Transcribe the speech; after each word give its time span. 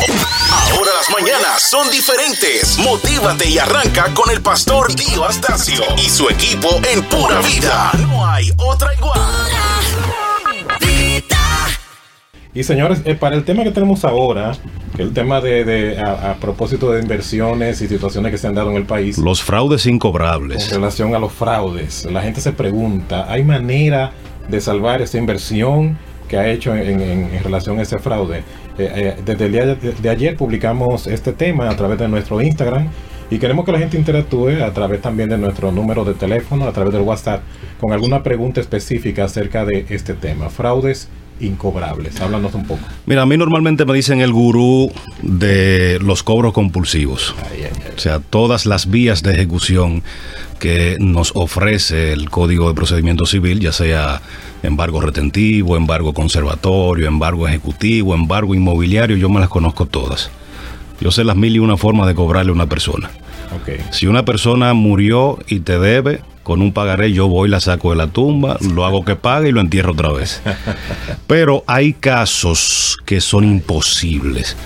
Ahora 0.00 0.90
las 0.96 1.10
mañanas 1.10 1.62
son 1.68 1.90
diferentes. 1.90 2.78
Motívate 2.78 3.48
y 3.48 3.58
arranca 3.58 4.12
con 4.14 4.30
el 4.30 4.40
pastor 4.40 4.94
Dio 4.94 5.24
Astacio 5.24 5.82
y 5.96 6.08
su 6.08 6.28
equipo 6.28 6.68
en 6.92 7.02
pura 7.04 7.40
vida. 7.40 7.90
No 8.08 8.26
hay 8.26 8.50
otra 8.56 8.94
igual. 8.94 9.20
Y 12.54 12.64
señores, 12.64 13.00
eh, 13.04 13.14
para 13.14 13.36
el 13.36 13.44
tema 13.44 13.62
que 13.62 13.70
tenemos 13.70 14.04
ahora, 14.04 14.52
que 14.96 15.02
el 15.02 15.12
tema 15.12 15.40
de, 15.40 15.64
de 15.64 15.98
a, 16.00 16.30
a 16.32 16.34
propósito 16.36 16.90
de 16.90 17.00
inversiones 17.02 17.80
y 17.82 17.88
situaciones 17.88 18.32
que 18.32 18.38
se 18.38 18.46
han 18.48 18.54
dado 18.54 18.70
en 18.70 18.76
el 18.76 18.84
país, 18.84 19.16
Los 19.18 19.42
fraudes 19.42 19.86
incobrables. 19.86 20.64
con 20.64 20.74
relación 20.74 21.14
a 21.14 21.18
los 21.18 21.32
fraudes, 21.32 22.04
la 22.06 22.22
gente 22.22 22.40
se 22.40 22.52
pregunta, 22.52 23.26
¿hay 23.28 23.44
manera 23.44 24.12
de 24.48 24.60
salvar 24.60 25.02
esa 25.02 25.18
inversión 25.18 25.98
que 26.28 26.36
ha 26.36 26.48
hecho 26.48 26.74
en, 26.74 27.00
en- 27.00 27.34
en 27.34 27.44
relación 27.44 27.78
a 27.78 27.82
ese 27.82 27.98
fraude? 27.98 28.42
Eh, 28.78 28.90
eh, 28.94 29.16
desde 29.24 29.46
el 29.46 29.52
día 29.52 29.66
de, 29.66 29.92
de 29.92 30.10
ayer 30.10 30.36
publicamos 30.36 31.06
este 31.06 31.32
tema 31.32 31.68
a 31.68 31.76
través 31.76 31.98
de 31.98 32.08
nuestro 32.08 32.40
Instagram 32.40 32.88
y 33.30 33.38
queremos 33.38 33.64
que 33.66 33.72
la 33.72 33.78
gente 33.78 33.98
interactúe 33.98 34.62
a 34.64 34.72
través 34.72 35.02
también 35.02 35.28
de 35.28 35.36
nuestro 35.36 35.70
número 35.70 36.04
de 36.04 36.14
teléfono, 36.14 36.66
a 36.66 36.72
través 36.72 36.94
del 36.94 37.02
WhatsApp, 37.02 37.42
con 37.78 37.92
alguna 37.92 38.22
pregunta 38.22 38.60
específica 38.60 39.24
acerca 39.24 39.66
de 39.66 39.84
este 39.90 40.14
tema, 40.14 40.48
fraudes 40.48 41.08
incobrables. 41.40 42.20
Háblanos 42.20 42.54
un 42.54 42.66
poco. 42.66 42.80
Mira, 43.06 43.22
a 43.22 43.26
mí 43.26 43.36
normalmente 43.36 43.84
me 43.84 43.94
dicen 43.94 44.20
el 44.20 44.32
gurú 44.32 44.90
de 45.22 45.98
los 46.00 46.22
cobros 46.22 46.52
compulsivos. 46.52 47.34
Ay, 47.50 47.64
ay, 47.64 47.70
ay. 47.74 47.92
O 47.96 47.98
sea, 47.98 48.20
todas 48.20 48.64
las 48.64 48.90
vías 48.90 49.22
de 49.22 49.34
ejecución 49.34 50.02
que 50.58 50.96
nos 50.98 51.32
ofrece 51.34 52.12
el 52.12 52.30
Código 52.30 52.68
de 52.68 52.74
Procedimiento 52.74 53.26
Civil, 53.26 53.60
ya 53.60 53.72
sea 53.72 54.22
embargo 54.62 55.00
retentivo, 55.00 55.76
embargo 55.76 56.12
conservatorio, 56.14 57.06
embargo 57.08 57.46
ejecutivo, 57.48 58.14
embargo 58.14 58.54
inmobiliario, 58.54 59.16
yo 59.16 59.28
me 59.28 59.40
las 59.40 59.48
conozco 59.48 59.86
todas. 59.86 60.30
Yo 61.00 61.10
sé 61.12 61.22
las 61.24 61.36
mil 61.36 61.54
y 61.54 61.58
una 61.60 61.76
formas 61.76 62.06
de 62.08 62.14
cobrarle 62.14 62.50
a 62.50 62.54
una 62.54 62.66
persona. 62.66 63.10
Si 63.92 64.06
una 64.06 64.24
persona 64.24 64.74
murió 64.74 65.38
y 65.48 65.60
te 65.60 65.78
debe, 65.78 66.20
con 66.42 66.60
un 66.60 66.72
pagaré 66.72 67.12
yo 67.12 67.28
voy, 67.28 67.48
la 67.48 67.60
saco 67.60 67.90
de 67.90 67.96
la 67.96 68.06
tumba, 68.08 68.56
lo 68.74 68.84
hago 68.84 69.04
que 69.04 69.16
pague 69.16 69.48
y 69.50 69.52
lo 69.52 69.60
entierro 69.60 69.92
otra 69.92 70.10
vez. 70.12 70.42
Pero 71.26 71.62
hay 71.66 71.92
casos 71.92 72.98
que 73.04 73.20
son 73.20 73.44
imposibles. 73.44 74.56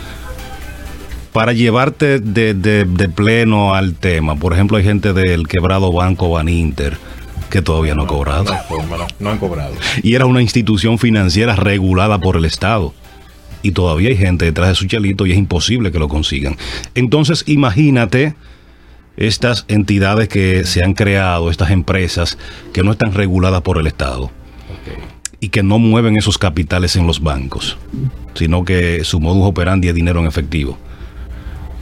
Para 1.33 1.53
llevarte 1.53 2.19
de, 2.21 2.55
de- 2.55 2.85
de 2.85 3.09
pleno 3.09 3.75
al 3.75 3.95
tema, 3.95 4.37
por 4.37 4.53
ejemplo, 4.53 4.77
hay 4.77 4.85
gente 4.85 5.13
del 5.13 5.49
quebrado 5.49 5.93
Banco 5.93 6.29
Baninter 6.31 6.99
que 7.53 7.61
todavía 7.61 7.95
no 7.95 8.05
ha 8.05 8.07
cobrado. 8.07 8.45
No, 8.45 8.59
forma, 8.63 8.97
no, 9.21 9.31
han 9.31 9.37
cobrado. 9.37 9.75
Y 10.03 10.15
era 10.15 10.25
una 10.25 10.41
institución 10.41 10.99
financiera 10.99 11.55
regulada 11.55 12.19
por 12.19 12.39
el 12.39 12.47
Estado. 12.47 12.95
Y 13.61 13.73
todavía 13.73 14.09
hay 14.09 14.17
gente 14.17 14.47
detrás 14.47 14.71
de 14.71 14.75
su 14.75 14.87
chelito 14.87 15.27
y 15.27 15.33
es 15.33 15.39
imposible 15.39 15.93
que 15.93 15.99
lo 15.99 16.09
consigan. 16.09 16.57
Entonces, 16.95 17.45
imagínate 17.47 18.35
estas 19.19 19.67
entidades 19.69 20.29
que 20.29 20.65
se 20.65 20.83
han 20.83 20.95
creado, 20.95 21.51
estas 21.51 21.71
empresas 21.71 22.39
que 22.73 22.83
no 22.83 22.93
están 22.93 23.13
reguladas 23.13 23.61
por 23.61 23.77
el 23.77 23.87
Estado 23.87 24.31
y 25.39 25.51
que 25.51 25.63
no 25.63 25.79
mueven 25.79 26.17
esos 26.17 26.39
capitales 26.39 26.97
en 26.97 27.07
los 27.07 27.21
bancos, 27.21 27.77
sino 28.33 28.65
que 28.65 29.05
su 29.05 29.21
modus 29.21 29.47
operandi 29.47 29.89
es 29.89 29.95
dinero 29.95 30.21
en 30.21 30.27
efectivo. 30.27 30.79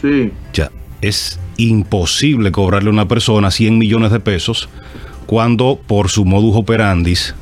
Sí. 0.03 0.33
Ya, 0.53 0.73
es 1.01 1.39
imposible 1.59 2.51
cobrarle 2.51 2.89
a 2.89 2.93
una 2.93 3.07
persona 3.07 3.53
100 3.53 3.79
millones 3.79 4.11
de 4.11 4.19
pesos 4.19 4.69
cuando 5.31 5.79
por 5.87 6.09
su 6.09 6.25
modus 6.25 6.57
operandis 6.57 7.37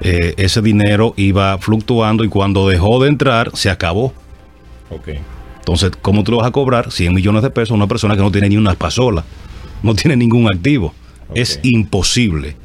eh, 0.00 0.34
ese 0.36 0.60
dinero 0.62 1.14
iba 1.16 1.56
fluctuando 1.58 2.24
y 2.24 2.28
cuando 2.28 2.68
dejó 2.68 3.00
de 3.00 3.08
entrar 3.08 3.52
se 3.54 3.70
acabó. 3.70 4.12
Ok. 4.90 5.10
Entonces, 5.60 5.92
¿cómo 6.02 6.24
tú 6.24 6.32
le 6.32 6.38
vas 6.38 6.48
a 6.48 6.50
cobrar 6.50 6.90
100 6.90 7.14
millones 7.14 7.42
de 7.44 7.50
pesos 7.50 7.70
a 7.70 7.74
una 7.74 7.86
persona 7.86 8.16
que 8.16 8.22
no 8.22 8.32
tiene 8.32 8.48
ni 8.48 8.56
una 8.56 8.74
pasola? 8.74 9.22
No 9.84 9.94
tiene 9.94 10.16
ningún 10.16 10.48
activo. 10.52 10.92
Es 11.32 11.60
imposible. 11.62 12.56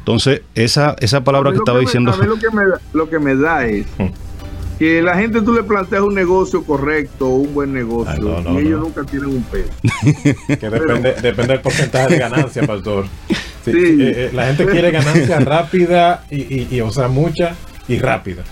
Entonces, 0.00 0.42
esa, 0.56 0.96
esa 0.98 1.22
palabra 1.22 1.52
que 1.52 1.58
lo 1.58 1.62
estaba 1.62 1.78
me- 1.78 1.84
diciendo... 1.84 2.12
a 2.12 2.16
mí 2.16 2.26
lo 2.26 2.34
que 2.36 2.50
me, 2.50 2.66
da- 2.66 2.80
lo 2.94 3.08
que 3.08 3.18
me 3.20 3.36
da 3.36 3.64
es 3.64 3.86
que 4.78 5.00
la 5.02 5.16
gente 5.16 5.40
tú 5.42 5.52
le 5.52 5.62
planteas 5.62 6.02
un 6.02 6.14
negocio 6.14 6.64
correcto, 6.64 7.28
un 7.28 7.54
buen 7.54 7.72
negocio, 7.72 8.12
Ay, 8.12 8.20
no, 8.20 8.40
no, 8.52 8.60
y 8.60 8.66
ellos 8.66 8.80
no. 8.80 8.86
nunca 8.86 9.04
tienen 9.04 9.28
un 9.30 9.42
peso. 9.44 9.70
Que 10.60 10.70
depende, 10.70 11.14
depende 11.22 11.52
del 11.54 11.60
porcentaje 11.60 12.14
de 12.14 12.18
ganancia, 12.18 12.62
pastor. 12.66 13.06
Sí, 13.28 13.72
Sí. 13.72 13.72
eh, 14.02 14.12
eh, 14.26 14.30
la 14.34 14.46
gente 14.46 14.66
quiere 14.66 14.90
ganancia 14.90 15.38
rápida 15.40 16.24
y, 16.30 16.40
y, 16.42 16.68
y, 16.70 16.80
o 16.80 16.90
sea, 16.90 17.08
mucha 17.08 17.54
y 17.88 17.98
rápida. 17.98 18.42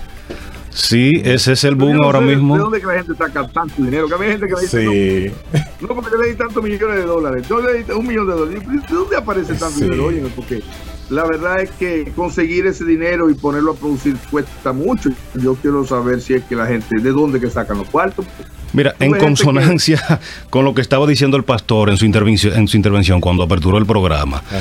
Sí, 0.75 1.13
ese 1.25 1.53
es 1.53 1.65
el 1.65 1.75
boom 1.75 1.97
no 1.97 2.05
ahora 2.05 2.21
sé 2.21 2.25
mismo. 2.27 2.55
¿De 2.55 2.61
dónde 2.63 2.81
que 2.81 2.87
la 2.87 2.95
gente 2.95 3.15
saca 3.15 3.47
tanto 3.49 3.83
dinero? 3.83 4.09
Que 4.09 4.15
a 4.15 4.19
mí 4.19 4.25
hay 4.25 4.31
gente 4.33 4.47
que 4.47 4.55
me 4.55 4.61
dice, 4.63 4.81
Sí. 4.81 5.61
no, 5.81 5.89
no, 5.89 5.95
porque 5.95 6.11
yo 6.13 6.23
le 6.23 6.29
di 6.31 6.35
tantos 6.37 6.63
millones 6.63 6.97
de 6.97 7.03
dólares. 7.05 7.47
Yo 7.49 7.61
le 7.61 7.83
di 7.85 7.93
un 7.93 8.07
millón 8.07 8.27
de 8.27 8.33
dólares. 8.35 8.63
¿De 8.69 8.95
dónde 8.95 9.17
aparece 9.17 9.55
tanto 9.55 9.79
Sí. 9.79 9.85
dinero? 9.85 10.07
Oye, 10.07 10.23
porque 10.35 10.63
la 11.11 11.25
verdad 11.25 11.61
es 11.61 11.71
que 11.73 12.11
conseguir 12.17 12.67
ese 12.67 12.85
dinero 12.87 13.29
y 13.29 13.35
ponerlo 13.35 13.73
a 13.73 13.75
producir 13.75 14.17
cuesta 14.31 14.73
mucho. 14.73 15.11
Yo 15.35 15.55
quiero 15.57 15.85
saber 15.87 16.21
si 16.23 16.35
es 16.35 16.45
que 16.45 16.57
la 16.57 16.67
gente, 16.67 16.97
¿de 17.01 17.11
dónde 17.11 17.39
que 17.39 17.51
sacan 17.51 17.79
los 17.79 17.89
cuartos? 17.89 18.25
Mira, 18.73 18.95
en 19.01 19.13
consonancia 19.19 20.01
con 20.51 20.65
lo 20.65 20.75
que 20.75 20.81
estaba 20.81 21.07
diciendo 21.07 21.37
el 21.37 21.45
pastor 21.45 21.91
en 21.91 21.99
su 21.99 22.07
intervención, 22.07 22.55
en 22.55 22.67
su 22.69 22.79
intervención 22.79 23.21
cuando 23.21 23.43
aperturó 23.43 23.77
el 23.77 23.85
programa. 23.85 24.39
Ajá. 24.39 24.59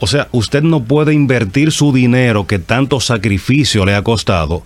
O 0.00 0.06
sea, 0.06 0.28
usted 0.30 0.62
no 0.62 0.84
puede 0.84 1.12
invertir 1.14 1.72
su 1.72 1.92
dinero 1.92 2.46
que 2.46 2.58
tanto 2.58 3.00
sacrificio 3.00 3.84
le 3.86 3.96
ha 3.96 4.02
costado 4.02 4.62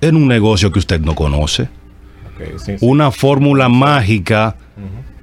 en 0.00 0.16
un 0.16 0.28
negocio 0.28 0.70
que 0.72 0.78
usted 0.78 1.00
no 1.00 1.14
conoce. 1.14 1.62
Ok, 1.62 2.58
sí, 2.58 2.78
sí. 2.78 2.86
Una 2.86 3.10
fórmula 3.10 3.68
mágica 3.68 4.56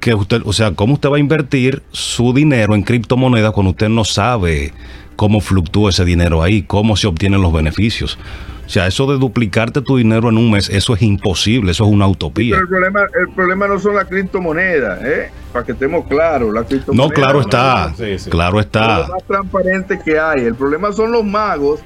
que 0.00 0.14
usted, 0.14 0.42
o 0.44 0.52
sea, 0.52 0.72
¿cómo 0.72 0.94
usted 0.94 1.10
va 1.10 1.16
a 1.16 1.20
invertir 1.20 1.82
su 1.92 2.32
dinero 2.32 2.74
en 2.74 2.82
criptomonedas 2.82 3.52
cuando 3.52 3.70
usted 3.70 3.88
no 3.88 4.04
sabe 4.04 4.72
cómo 5.14 5.40
fluctúa 5.40 5.90
ese 5.90 6.04
dinero 6.04 6.42
ahí, 6.42 6.62
cómo 6.62 6.96
se 6.96 7.06
obtienen 7.06 7.40
los 7.42 7.52
beneficios? 7.52 8.18
O 8.66 8.68
sea, 8.72 8.86
eso 8.86 9.06
de 9.12 9.18
duplicarte 9.18 9.82
tu 9.82 9.98
dinero 9.98 10.28
en 10.30 10.38
un 10.38 10.50
mes, 10.50 10.70
eso 10.70 10.94
es 10.94 11.02
imposible, 11.02 11.72
eso 11.72 11.84
es 11.84 11.90
una 11.92 12.06
utopía. 12.06 12.54
Pero 12.54 12.62
el 12.62 12.68
problema, 12.68 13.00
el 13.02 13.34
problema 13.34 13.68
no 13.68 13.78
son 13.78 13.94
las 13.96 14.06
criptomonedas, 14.06 15.02
¿eh? 15.04 15.30
Para 15.52 15.66
que 15.66 15.72
estemos 15.72 16.06
claros. 16.06 16.52
Las 16.54 16.62
No, 16.62 16.68
criptomonedas 16.68 17.12
claro 17.12 17.34
no- 17.34 17.40
está, 17.40 17.94
Sí, 17.96 18.18
sí. 18.18 18.30
claro 18.30 18.58
es 18.60 18.66
está. 18.66 19.00
lo 19.00 19.08
más 19.08 19.24
transparente 19.26 20.00
que 20.02 20.18
hay. 20.18 20.42
El 20.44 20.54
problema 20.54 20.90
son 20.92 21.12
los 21.12 21.22
magos 21.24 21.80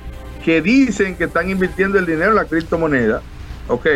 que 0.47 0.62
dicen 0.62 1.17
que 1.17 1.25
están 1.25 1.51
invirtiendo 1.51 1.99
el 1.99 2.07
dinero 2.07 2.31
en 2.31 2.37
la 2.37 2.45
criptomoneda, 2.45 3.21
¿ok? 3.67 3.87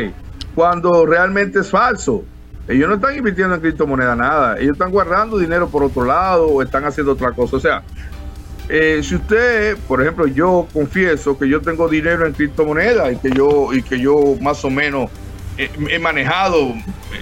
Cuando 0.54 1.06
realmente 1.06 1.60
es 1.60 1.70
falso. 1.70 2.24
Ellos 2.66 2.88
no 2.88 2.96
están 2.96 3.16
invirtiendo 3.16 3.54
en 3.54 3.60
criptomoneda 3.60 4.16
nada. 4.16 4.58
Ellos 4.58 4.72
están 4.72 4.90
guardando 4.90 5.38
dinero 5.38 5.68
por 5.68 5.84
otro 5.84 6.04
lado 6.04 6.48
o 6.48 6.60
están 6.60 6.84
haciendo 6.84 7.12
otra 7.12 7.30
cosa. 7.30 7.56
O 7.56 7.60
sea, 7.60 7.82
eh, 8.68 9.00
si 9.02 9.14
usted, 9.14 9.76
por 9.88 10.02
ejemplo, 10.02 10.26
yo 10.26 10.66
confieso 10.72 11.38
que 11.38 11.48
yo 11.48 11.60
tengo 11.60 11.88
dinero 11.88 12.26
en 12.26 12.32
criptomoneda 12.32 13.10
y 13.12 13.16
que 13.16 13.30
yo 13.30 13.72
y 13.72 13.82
que 13.82 14.00
yo 14.00 14.36
más 14.40 14.64
o 14.64 14.70
menos 14.70 15.08
eh, 15.56 15.70
he 15.88 15.98
manejado 16.00 16.74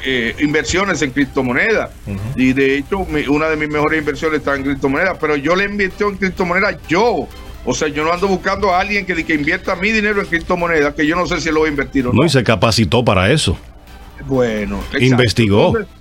eh, 0.06 0.34
inversiones 0.40 1.02
en 1.02 1.10
criptomoneda 1.10 1.90
Ujú. 2.06 2.18
y 2.36 2.52
de 2.52 2.76
hecho 2.78 3.04
mi- 3.06 3.26
una 3.26 3.48
de 3.48 3.56
mis 3.56 3.68
mejores 3.68 3.98
inversiones 3.98 4.38
está 4.40 4.54
en 4.56 4.62
criptomoneda, 4.62 5.18
pero 5.18 5.36
yo 5.36 5.54
le 5.56 5.64
invierto 5.64 6.08
en 6.08 6.16
criptomoneda 6.16 6.78
yo. 6.88 7.28
O 7.70 7.74
sea, 7.74 7.88
yo 7.88 8.02
no 8.02 8.10
ando 8.10 8.26
buscando 8.28 8.74
a 8.74 8.80
alguien 8.80 9.04
que, 9.04 9.22
que 9.26 9.34
invierta 9.34 9.76
mi 9.76 9.92
dinero 9.92 10.22
en 10.22 10.26
criptomoneda, 10.26 10.94
que 10.94 11.06
yo 11.06 11.14
no 11.14 11.26
sé 11.26 11.38
si 11.38 11.50
lo 11.50 11.60
voy 11.60 11.68
a 11.68 11.70
invertir 11.70 12.06
o 12.06 12.14
no. 12.14 12.22
No, 12.22 12.24
y 12.24 12.30
se 12.30 12.42
capacitó 12.42 13.04
para 13.04 13.30
eso. 13.30 13.58
Bueno, 14.24 14.78
exacto. 14.78 15.04
Investigó. 15.04 15.66
Entonces, 15.76 15.94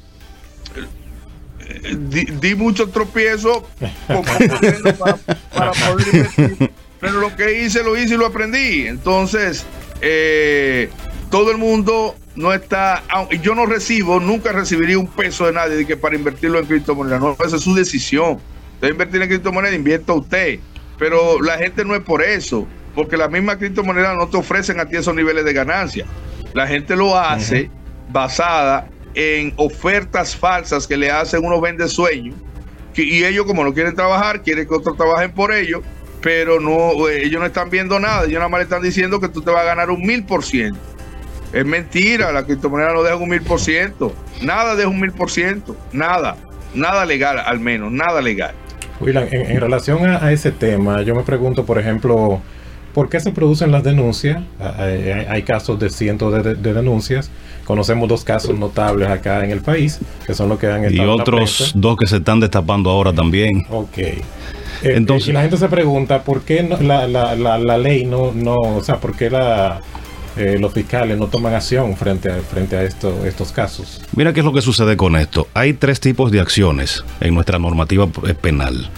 eh, 1.83 1.97
di, 1.99 2.23
di 2.39 2.55
muchos 2.55 2.89
tropiezos 2.93 3.63
para, 4.07 5.17
para 5.53 5.71
poder 5.73 6.07
invertir. 6.07 6.71
Pero 7.01 7.19
lo 7.19 7.35
que 7.35 7.61
hice, 7.61 7.83
lo 7.83 7.97
hice 7.97 8.13
y 8.13 8.17
lo 8.17 8.27
aprendí. 8.27 8.87
Entonces, 8.87 9.65
eh, 9.99 10.89
todo 11.29 11.51
el 11.51 11.57
mundo 11.57 12.15
no 12.37 12.53
está. 12.53 13.03
Yo 13.41 13.55
no 13.55 13.65
recibo, 13.65 14.21
nunca 14.21 14.53
recibiría 14.53 14.97
un 14.97 15.07
peso 15.07 15.47
de 15.47 15.51
nadie 15.51 15.75
de 15.75 15.85
que 15.85 15.97
para 15.97 16.15
invertirlo 16.15 16.59
en 16.59 16.65
criptomonedas. 16.65 17.19
No, 17.19 17.35
esa 17.45 17.57
es 17.57 17.61
su 17.61 17.75
decisión. 17.75 18.39
Usted 18.75 18.87
invertir 18.87 19.21
en 19.21 19.27
criptomonedas, 19.27 19.75
invierta 19.75 20.13
usted. 20.13 20.59
Pero 20.97 21.41
la 21.41 21.57
gente 21.57 21.85
no 21.85 21.95
es 21.95 22.01
por 22.01 22.21
eso. 22.21 22.67
Porque 22.95 23.15
las 23.15 23.29
mismas 23.29 23.57
criptomonedas 23.57 24.15
no 24.17 24.27
te 24.27 24.37
ofrecen 24.37 24.79
a 24.79 24.85
ti 24.85 24.95
esos 24.95 25.13
niveles 25.13 25.45
de 25.45 25.53
ganancia. 25.53 26.05
La 26.53 26.65
gente 26.65 26.95
lo 26.95 27.15
hace 27.17 27.69
basada 28.09 28.89
en 29.13 29.53
ofertas 29.57 30.35
falsas 30.35 30.87
que 30.87 30.97
le 30.97 31.11
hacen 31.11 31.45
unos 31.45 31.61
vende 31.61 31.87
sueños. 31.87 32.35
Y 32.95 33.23
ellos, 33.23 33.45
como 33.45 33.63
no 33.63 33.73
quieren 33.73 33.93
trabajar, 33.93 34.41
quieren 34.41 34.67
que 34.67 34.73
otros 34.73 34.97
trabajen 34.97 35.31
por 35.31 35.53
ellos, 35.53 35.81
pero 36.21 36.59
no, 36.59 37.07
eh, 37.07 37.23
ellos 37.23 37.39
no 37.39 37.45
están 37.45 37.69
viendo 37.69 37.99
nada. 37.99 38.23
Ellos 38.23 38.39
nada 38.39 38.49
más 38.49 38.59
le 38.59 38.63
están 38.63 38.81
diciendo 38.81 39.19
que 39.19 39.29
tú 39.29 39.43
te 39.43 39.51
vas 39.51 39.61
a 39.61 39.65
ganar 39.65 39.91
un 39.91 40.01
mil 40.01 40.25
por 40.25 40.43
ciento. 40.43 40.79
Es 41.53 41.65
mentira, 41.65 42.31
la 42.31 42.45
criptomoneda 42.45 42.93
no 42.93 43.03
deja 43.03 43.15
un 43.15 43.29
mil 43.29 43.41
por 43.41 43.59
ciento. 43.59 44.13
Nada 44.41 44.75
deja 44.75 44.89
un 44.89 44.99
mil 44.99 45.11
por 45.11 45.29
ciento. 45.29 45.77
Nada. 45.91 46.35
Nada 46.73 47.05
legal, 47.05 47.39
al 47.39 47.59
menos. 47.59 47.91
Nada 47.91 48.21
legal. 48.21 48.55
William, 48.99 49.27
en, 49.31 49.51
en 49.51 49.61
relación 49.61 50.05
a, 50.05 50.23
a 50.23 50.31
ese 50.31 50.51
tema, 50.51 51.01
yo 51.01 51.15
me 51.15 51.23
pregunto, 51.23 51.65
por 51.65 51.79
ejemplo, 51.79 52.41
¿por 52.93 53.09
qué 53.09 53.19
se 53.19 53.31
producen 53.31 53.71
las 53.71 53.83
denuncias? 53.83 54.41
Hay, 54.59 55.09
hay 55.29 55.43
casos 55.43 55.79
de 55.79 55.89
cientos 55.89 56.43
de, 56.43 56.55
de, 56.55 56.73
denuncias. 56.73 57.29
Conocemos 57.65 58.07
dos 58.07 58.23
casos 58.23 58.57
notables 58.57 59.09
acá 59.09 59.43
en 59.43 59.51
el 59.51 59.61
país, 59.61 59.99
que 60.25 60.33
son 60.33 60.49
los 60.49 60.57
que 60.57 60.67
han 60.67 60.85
estado. 60.85 61.15
Y 61.15 61.21
otros 61.21 61.73
dos 61.75 61.97
que 61.97 62.07
se 62.07 62.17
están 62.17 62.39
destapando 62.39 62.89
ahora 62.89 63.13
también. 63.13 63.65
Ok. 63.69 63.97
Eh, 63.97 64.23
Entonces, 64.83 65.29
y 65.29 65.31
la 65.31 65.41
gente 65.41 65.57
se 65.57 65.67
pregunta 65.67 66.23
por 66.23 66.41
qué 66.41 66.63
no, 66.63 66.77
la, 66.79 67.07
la, 67.07 67.35
la, 67.35 67.57
la, 67.57 67.77
ley 67.77 68.05
no, 68.05 68.31
no, 68.31 68.55
o 68.55 68.83
sea, 68.83 68.97
por 68.97 69.15
qué 69.15 69.29
la, 69.29 69.81
eh, 70.37 70.57
los 70.59 70.73
fiscales 70.73 71.17
no 71.17 71.27
toman 71.27 71.53
acción 71.53 71.95
frente 71.95 72.31
a, 72.31 72.37
frente 72.37 72.75
a 72.75 72.83
esto, 72.83 73.25
estos 73.25 73.51
casos. 73.51 74.01
Mira 74.15 74.33
qué 74.33 74.41
es 74.41 74.45
lo 74.45 74.53
que 74.53 74.61
sucede 74.61 74.97
con 74.97 75.15
esto. 75.15 75.47
Hay 75.53 75.73
tres 75.73 75.99
tipos 75.99 76.31
de 76.31 76.39
acciones 76.39 77.03
en 77.19 77.33
nuestra 77.33 77.59
normativa 77.59 78.07
penal, 78.07 78.89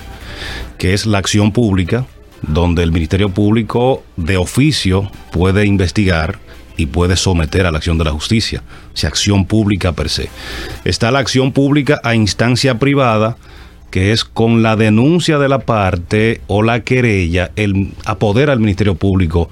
que 0.77 0.93
es 0.93 1.05
la 1.05 1.17
acción 1.17 1.51
pública, 1.51 2.05
donde 2.41 2.83
el 2.83 2.91
Ministerio 2.91 3.29
Público 3.29 4.03
de 4.15 4.37
oficio 4.37 5.11
puede 5.31 5.65
investigar 5.65 6.39
y 6.77 6.85
puede 6.85 7.17
someter 7.17 7.65
a 7.65 7.71
la 7.71 7.77
acción 7.77 7.97
de 7.97 8.05
la 8.05 8.11
justicia, 8.11 8.63
o 8.93 8.97
sea, 8.97 9.09
acción 9.09 9.45
pública 9.45 9.91
per 9.91 10.09
se. 10.09 10.29
Está 10.85 11.11
la 11.11 11.19
acción 11.19 11.51
pública 11.51 11.99
a 12.03 12.15
instancia 12.15 12.79
privada, 12.79 13.35
que 13.91 14.13
es 14.13 14.23
con 14.23 14.63
la 14.63 14.75
denuncia 14.75 15.39
de 15.39 15.49
la 15.49 15.59
parte 15.59 16.41
o 16.47 16.63
la 16.63 16.81
querella, 16.81 17.51
el 17.55 17.91
apodera 18.05 18.53
al 18.53 18.59
Ministerio 18.59 18.95
Público 18.95 19.49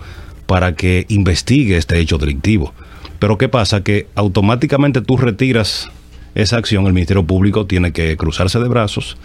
para 0.48 0.76
que 0.76 1.06
investigue 1.10 1.78
este 1.78 2.00
hecho 2.00 2.18
delictivo. 2.18 2.74
Pero 3.20 3.38
¿qué 3.38 3.50
pasa? 3.50 3.84
Que 3.84 4.08
automáticamente 4.16 5.02
tú 5.02 5.18
retiras 5.18 5.90
esa 6.36 6.58
acción, 6.58 6.86
el 6.86 6.94
Ministerio 6.94 7.26
Público 7.26 7.66
tiene 7.66 7.92
que 7.92 8.16
cruzarse 8.16 8.60
de 8.60 8.68
brazos 8.68 9.18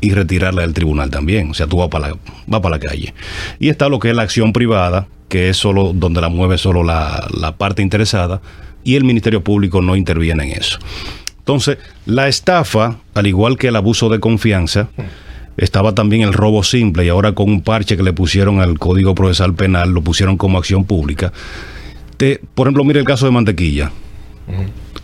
y 0.00 0.12
retirarla 0.12 0.62
del 0.62 0.74
tribunal 0.74 1.10
también. 1.10 1.50
O 1.50 1.54
sea, 1.54 1.66
tú 1.66 1.78
vas 1.78 1.88
para 1.88 2.10
la, 2.10 2.60
para 2.60 2.76
la 2.76 2.78
calle. 2.78 3.14
Y 3.58 3.70
está 3.70 3.88
lo 3.88 3.98
que 3.98 4.10
es 4.10 4.16
la 4.16 4.22
acción 4.22 4.52
privada, 4.52 5.08
que 5.28 5.48
es 5.48 5.56
solo 5.56 5.92
donde 5.94 6.20
la 6.20 6.28
mueve 6.28 6.58
solo 6.58 6.84
la, 6.84 7.26
la 7.38 7.56
parte 7.56 7.82
interesada, 7.82 8.40
y 8.84 8.96
el 8.96 9.04
Ministerio 9.04 9.42
Público 9.42 9.80
no 9.80 9.96
interviene 9.96 10.44
en 10.44 10.60
eso. 10.60 10.78
Entonces, 11.38 11.78
la 12.04 12.28
estafa, 12.28 12.98
al 13.14 13.26
igual 13.26 13.56
que 13.56 13.68
el 13.68 13.76
abuso 13.76 14.10
de 14.10 14.20
confianza, 14.20 14.88
estaba 15.58 15.94
también 15.94 16.22
el 16.22 16.32
robo 16.32 16.62
simple 16.62 17.04
y 17.04 17.08
ahora 17.08 17.32
con 17.32 17.50
un 17.50 17.60
parche 17.60 17.96
que 17.96 18.02
le 18.02 18.12
pusieron 18.12 18.60
al 18.60 18.78
Código 18.78 19.14
Procesal 19.14 19.54
Penal, 19.54 19.90
lo 19.90 20.02
pusieron 20.02 20.36
como 20.36 20.56
acción 20.56 20.84
pública. 20.84 21.32
Te, 22.16 22.40
por 22.54 22.66
ejemplo, 22.66 22.84
mire 22.84 23.00
el 23.00 23.06
caso 23.06 23.26
de 23.26 23.32
Mantequilla. 23.32 23.90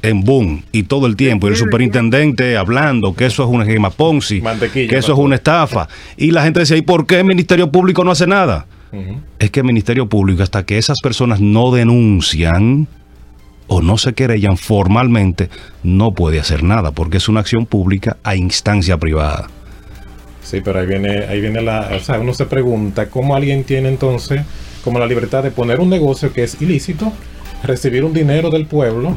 En 0.01 0.23
boom, 0.23 0.63
y 0.73 0.85
todo 0.85 1.07
el 1.07 1.17
tiempo, 1.17 1.47
y 1.47 1.51
el 1.51 1.57
superintendente 1.57 2.57
hablando 2.57 3.15
que 3.15 3.27
eso 3.27 3.43
es 3.43 3.49
una 3.49 3.67
gema 3.67 3.91
Ponzi, 3.91 4.43
que 4.73 4.97
eso 4.97 5.13
es 5.13 5.19
una 5.19 5.35
estafa. 5.35 5.89
Y 6.17 6.31
la 6.31 6.45
gente 6.45 6.61
decía, 6.61 6.77
¿y 6.77 6.83
por 6.83 7.07
qué 7.07 7.19
el 7.19 7.25
Ministerio 7.25 7.71
Público 7.71 8.05
no 8.05 8.11
hace 8.11 8.27
nada? 8.27 8.67
Es 9.39 9.51
que 9.51 9.61
el 9.61 9.67
Ministerio 9.67 10.09
Público, 10.09 10.43
hasta 10.43 10.65
que 10.65 10.79
esas 10.79 11.01
personas 11.03 11.41
no 11.41 11.73
denuncian, 11.73 12.87
o 13.67 13.83
no 13.83 13.99
se 13.99 14.13
querellan 14.13 14.57
formalmente, 14.57 15.49
no 15.83 16.13
puede 16.13 16.39
hacer 16.39 16.63
nada, 16.63 16.93
porque 16.93 17.17
es 17.17 17.29
una 17.29 17.41
acción 17.41 17.67
pública 17.67 18.17
a 18.23 18.37
instancia 18.37 18.99
privada. 18.99 19.49
Sí, 20.45 20.61
pero 20.63 20.79
ahí 20.79 20.87
viene, 20.87 21.25
ahí 21.25 21.41
viene 21.41 21.63
la, 21.63 21.91
o 21.97 22.01
sea, 22.01 22.21
uno 22.21 22.35
se 22.35 22.45
pregunta 22.47 23.07
cómo 23.07 23.35
alguien 23.35 23.65
tiene 23.65 23.89
entonces 23.89 24.43
como 24.85 24.99
la 24.99 25.07
libertad 25.07 25.43
de 25.43 25.51
poner 25.51 25.81
un 25.81 25.89
negocio 25.89 26.33
que 26.33 26.45
es 26.45 26.61
ilícito, 26.61 27.13
recibir 27.63 28.05
un 28.05 28.13
dinero 28.13 28.51
del 28.51 28.67
pueblo 28.67 29.17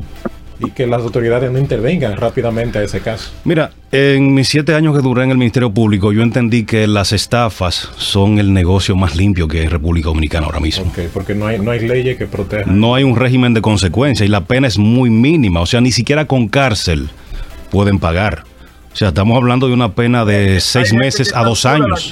y 0.60 0.72
que 0.72 0.88
las 0.88 1.02
autoridades 1.02 1.52
no 1.52 1.60
intervengan 1.60 2.16
rápidamente 2.18 2.80
a 2.80 2.84
ese 2.84 3.02
caso. 3.02 3.32
Mira, 3.44 3.72
en 3.92 4.34
mis 4.34 4.48
siete 4.48 4.74
años 4.74 4.96
que 4.96 5.02
duré 5.02 5.24
en 5.24 5.32
el 5.32 5.38
Ministerio 5.38 5.72
Público, 5.72 6.12
yo 6.12 6.24
entendí 6.24 6.64
que 6.64 6.88
las 6.88 7.12
estafas 7.12 7.90
son 7.98 8.40
el 8.40 8.54
negocio 8.54 8.96
más 8.96 9.16
limpio 9.16 9.48
que 9.48 9.60
hay 9.60 9.66
en 9.66 9.72
República 9.72 10.08
Dominicana 10.08 10.46
ahora 10.48 10.60
mismo. 10.60 10.90
Okay, 10.92 11.10
porque 11.14 11.36
no 11.36 11.46
hay, 11.46 11.60
no 11.60 11.72
hay 11.72 11.80
leyes 11.82 12.18
que 12.18 12.26
protejan. 12.26 12.80
No 12.80 12.96
hay 12.96 13.04
un 13.04 13.16
régimen 13.16 13.54
de 13.54 13.62
consecuencia 13.62 14.26
y 14.26 14.30
la 14.30 14.46
pena 14.46 14.68
es 14.68 14.78
muy 14.78 15.10
mínima, 15.10 15.60
o 15.60 15.66
sea, 15.66 15.82
ni 15.82 15.92
siquiera 15.92 16.26
con 16.26 16.48
cárcel 16.48 17.10
pueden 17.70 18.00
pagar. 18.00 18.44
O 18.98 19.00
sea, 19.00 19.10
estamos 19.10 19.38
hablando 19.38 19.68
de 19.68 19.76
una 19.76 19.94
pena 19.94 20.26
de 20.26 20.60
seis 20.60 20.92
meses 20.92 21.32
a 21.36 21.44
dos 21.44 21.68
años. 21.68 22.12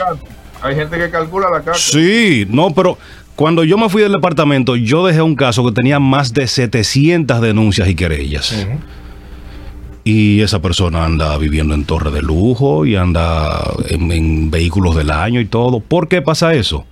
Hay 0.61 0.75
gente 0.75 0.99
que 0.99 1.09
calcula 1.09 1.49
la 1.49 1.63
cárcel. 1.63 1.99
Sí, 1.99 2.47
no, 2.47 2.75
pero 2.75 2.99
cuando 3.35 3.63
yo 3.63 3.75
me 3.79 3.89
fui 3.89 4.03
del 4.03 4.11
departamento, 4.11 4.75
yo 4.75 5.03
dejé 5.03 5.23
un 5.23 5.35
caso 5.35 5.65
que 5.65 5.71
tenía 5.71 5.99
más 5.99 6.31
de 6.35 6.45
700 6.45 7.41
denuncias 7.41 7.87
y 7.89 7.95
querellas. 7.95 8.67
Y 10.03 10.41
esa 10.41 10.61
persona 10.61 11.05
anda 11.05 11.35
viviendo 11.39 11.73
en 11.73 11.85
torre 11.85 12.11
de 12.11 12.21
lujo 12.21 12.85
y 12.85 12.95
anda 12.95 13.67
en, 13.89 14.51
vehículos 14.51 14.95
del 14.95 15.09
año 15.09 15.39
y 15.39 15.45
todo. 15.45 15.79
¿Por 15.79 16.07
qué 16.07 16.21
pasa 16.21 16.53
eso? 16.53 16.85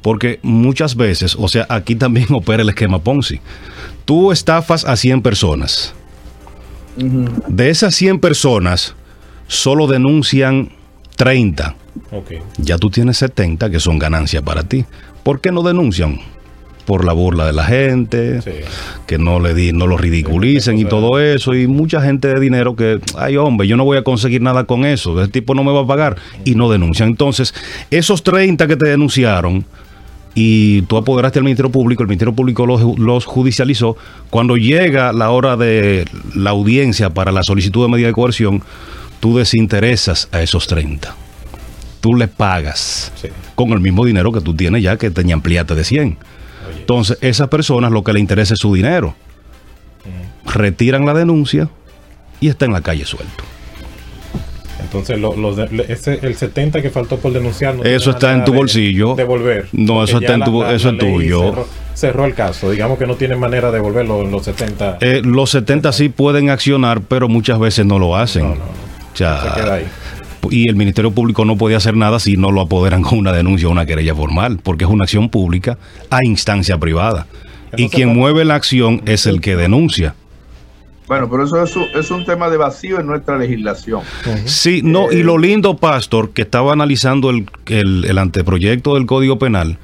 Porque 0.00 0.40
muchas 0.42 0.96
veces, 0.96 1.36
o 1.38 1.48
sea, 1.48 1.66
aquí 1.68 1.96
también 1.96 2.28
opera 2.32 2.62
el 2.62 2.70
esquema 2.70 2.98
Ponzi. 3.00 3.40
Tú 4.06 4.32
estafas 4.32 4.86
a 4.86 4.96
100 4.96 5.20
personas. 5.20 5.94
De 6.96 7.68
esas 7.68 7.94
100 7.94 8.20
personas, 8.20 8.96
solo 9.48 9.88
denuncian 9.88 10.70
30. 11.16 11.74
Ya 12.58 12.78
tú 12.78 12.90
tienes 12.90 13.16
70 13.16 13.70
que 13.70 13.80
son 13.80 13.98
ganancias 13.98 14.42
para 14.44 14.62
ti. 14.62 14.84
¿Por 15.24 15.40
qué 15.40 15.50
no 15.50 15.62
denuncian? 15.62 16.20
Por 16.86 17.04
la 17.04 17.12
burla 17.12 17.44
de 17.44 17.52
la 17.52 17.64
gente, 17.64 18.40
que 19.06 19.18
no 19.18 19.40
le 19.40 19.52
di, 19.52 19.72
no 19.72 19.86
lo 19.86 19.98
ridiculicen 19.98 20.78
y 20.78 20.86
todo 20.86 21.20
eso. 21.20 21.54
Y 21.54 21.66
mucha 21.66 22.00
gente 22.00 22.28
de 22.28 22.40
dinero 22.40 22.76
que, 22.76 23.00
ay 23.16 23.36
hombre, 23.36 23.66
yo 23.66 23.76
no 23.76 23.84
voy 23.84 23.98
a 23.98 24.04
conseguir 24.04 24.40
nada 24.40 24.64
con 24.64 24.86
eso, 24.86 25.20
ese 25.20 25.30
tipo 25.30 25.54
no 25.54 25.64
me 25.64 25.72
va 25.72 25.82
a 25.82 25.86
pagar 25.86 26.16
y 26.46 26.54
no 26.54 26.70
denuncian. 26.70 27.10
Entonces, 27.10 27.52
esos 27.90 28.22
30 28.22 28.66
que 28.66 28.76
te 28.76 28.88
denunciaron, 28.88 29.66
y 30.34 30.82
tú 30.82 30.96
apoderaste 30.96 31.40
al 31.40 31.44
Ministerio 31.44 31.72
Público, 31.72 32.04
el 32.04 32.08
Ministerio 32.08 32.32
Público 32.32 32.64
los, 32.64 32.96
los, 32.98 33.24
judicializó. 33.24 33.96
Cuando 34.30 34.56
llega 34.56 35.12
la 35.12 35.30
hora 35.30 35.56
de 35.56 36.04
la 36.34 36.50
audiencia 36.50 37.10
para 37.10 37.32
la 37.32 37.42
solicitud 37.42 37.84
de 37.84 37.90
medida 37.90 38.06
de 38.06 38.12
coerción, 38.12 38.62
tú 39.20 39.38
desinteresas 39.38 40.28
a 40.32 40.42
esos 40.42 40.66
30 40.66 41.14
tú 42.00 42.14
le 42.14 42.28
pagas 42.28 43.12
con 43.54 43.70
el 43.70 43.80
mismo 43.80 44.04
dinero 44.04 44.32
que 44.32 44.40
tú 44.40 44.54
tienes 44.54 44.82
ya 44.82 44.96
que 44.96 45.10
te 45.10 45.32
ampliaste 45.32 45.74
de 45.74 45.84
100. 45.84 46.16
Entonces, 46.78 47.18
esas 47.20 47.48
personas 47.48 47.92
lo 47.92 48.02
que 48.02 48.12
le 48.12 48.20
interesa 48.20 48.54
es 48.54 48.60
su 48.60 48.74
dinero. 48.74 49.14
Retiran 50.44 51.04
la 51.04 51.14
denuncia 51.14 51.68
y 52.40 52.48
está 52.48 52.64
en 52.64 52.72
la 52.72 52.80
calle 52.80 53.04
suelto. 53.04 53.44
Entonces, 54.80 55.18
ese, 55.88 56.18
el 56.22 56.34
70 56.34 56.80
que 56.80 56.88
faltó 56.88 57.18
por 57.18 57.32
denunciar. 57.32 57.74
eso 57.86 58.10
está 58.10 58.32
en 58.32 58.44
tu 58.44 58.54
bolsillo. 58.54 59.14
Devolver. 59.16 59.68
No, 59.72 60.02
eso 60.02 60.18
está 60.18 60.34
en 60.34 60.44
tu, 60.44 60.64
eso 60.64 60.90
es 60.90 60.98
tuyo. 60.98 61.66
Cerró, 61.94 62.24
el 62.24 62.34
caso. 62.34 62.70
Digamos 62.70 62.96
que 62.96 63.06
no 63.06 63.16
tiene 63.16 63.34
manera 63.36 63.70
de 63.70 63.74
devolver 63.74 64.06
los, 64.06 64.44
70. 64.44 64.98
Eh, 65.00 65.20
los 65.24 65.50
70 65.50 65.92
sí 65.92 66.08
pueden 66.08 66.48
accionar, 66.48 67.02
pero 67.02 67.28
muchas 67.28 67.58
veces 67.58 67.84
no 67.84 67.98
lo 67.98 68.16
hacen. 68.16 68.44
No, 68.44 68.54
no, 68.54 68.77
Se 69.18 69.60
queda 69.60 69.74
ahí 69.74 69.86
y 70.50 70.68
el 70.68 70.76
Ministerio 70.76 71.10
Público 71.10 71.44
no 71.44 71.56
puede 71.56 71.76
hacer 71.76 71.96
nada 71.96 72.18
si 72.18 72.36
no 72.36 72.50
lo 72.50 72.60
apoderan 72.62 73.02
con 73.08 73.18
una 73.18 73.32
denuncia 73.32 73.68
o 73.68 73.72
una 73.72 73.86
querella 73.86 74.14
formal, 74.14 74.58
porque 74.62 74.84
es 74.84 74.90
una 74.90 75.04
acción 75.04 75.28
pública 75.28 75.78
a 76.10 76.24
instancia 76.24 76.78
privada. 76.78 77.26
y 77.76 77.88
quien 77.88 78.14
mueve 78.14 78.44
la 78.44 78.54
acción 78.54 79.02
es 79.04 79.26
el 79.26 79.40
que 79.40 79.56
denuncia. 79.56 80.14
Bueno, 81.06 81.28
pero 81.30 81.44
eso 81.44 81.62
es 81.62 82.10
un, 82.10 82.24
tema 82.26 82.50
de 82.50 82.58
vacío 82.58 83.00
en 83.00 83.06
nuestra 83.06 83.38
legislación. 83.38 84.02
Sí, 84.44 84.82
no, 84.84 85.10
y 85.10 85.22
lo 85.22 85.36
eh, 85.36 85.40
lindo, 85.40 85.78
Pastor, 85.78 86.30
que 86.30 86.42
estaba 86.42 86.74
analizando 86.74 87.30
el, 87.30 87.46
el 87.66 88.18
anteproyecto 88.18 88.94
del 88.94 89.06
Código 89.06 89.38
Penal 89.38 89.78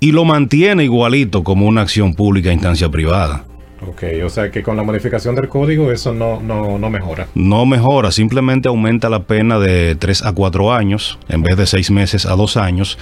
y 0.00 0.10
lo 0.10 0.24
mantiene 0.24 0.82
igualito 0.82 1.44
como 1.44 1.66
una 1.66 1.82
acción 1.82 2.14
pública 2.14 2.50
a 2.50 2.52
instancia 2.52 2.88
privada. 2.88 3.44
Ok, 3.86 4.02
o 4.24 4.30
sea 4.30 4.50
que 4.50 4.62
con 4.62 4.76
la 4.76 4.82
modificación 4.82 5.34
del 5.34 5.48
código 5.48 5.90
eso 5.90 6.14
no, 6.14 6.40
no, 6.40 6.78
no 6.78 6.90
mejora. 6.90 7.28
No 7.34 7.66
mejora, 7.66 8.10
simplemente 8.10 8.68
aumenta 8.68 9.10
la 9.10 9.24
pena 9.24 9.58
de 9.58 9.94
3 9.94 10.24
a 10.24 10.32
4 10.32 10.72
años 10.72 11.18
en 11.28 11.42
vez 11.42 11.56
de 11.56 11.66
6 11.66 11.90
meses 11.90 12.26
a 12.26 12.34
2 12.34 12.56
años. 12.56 12.98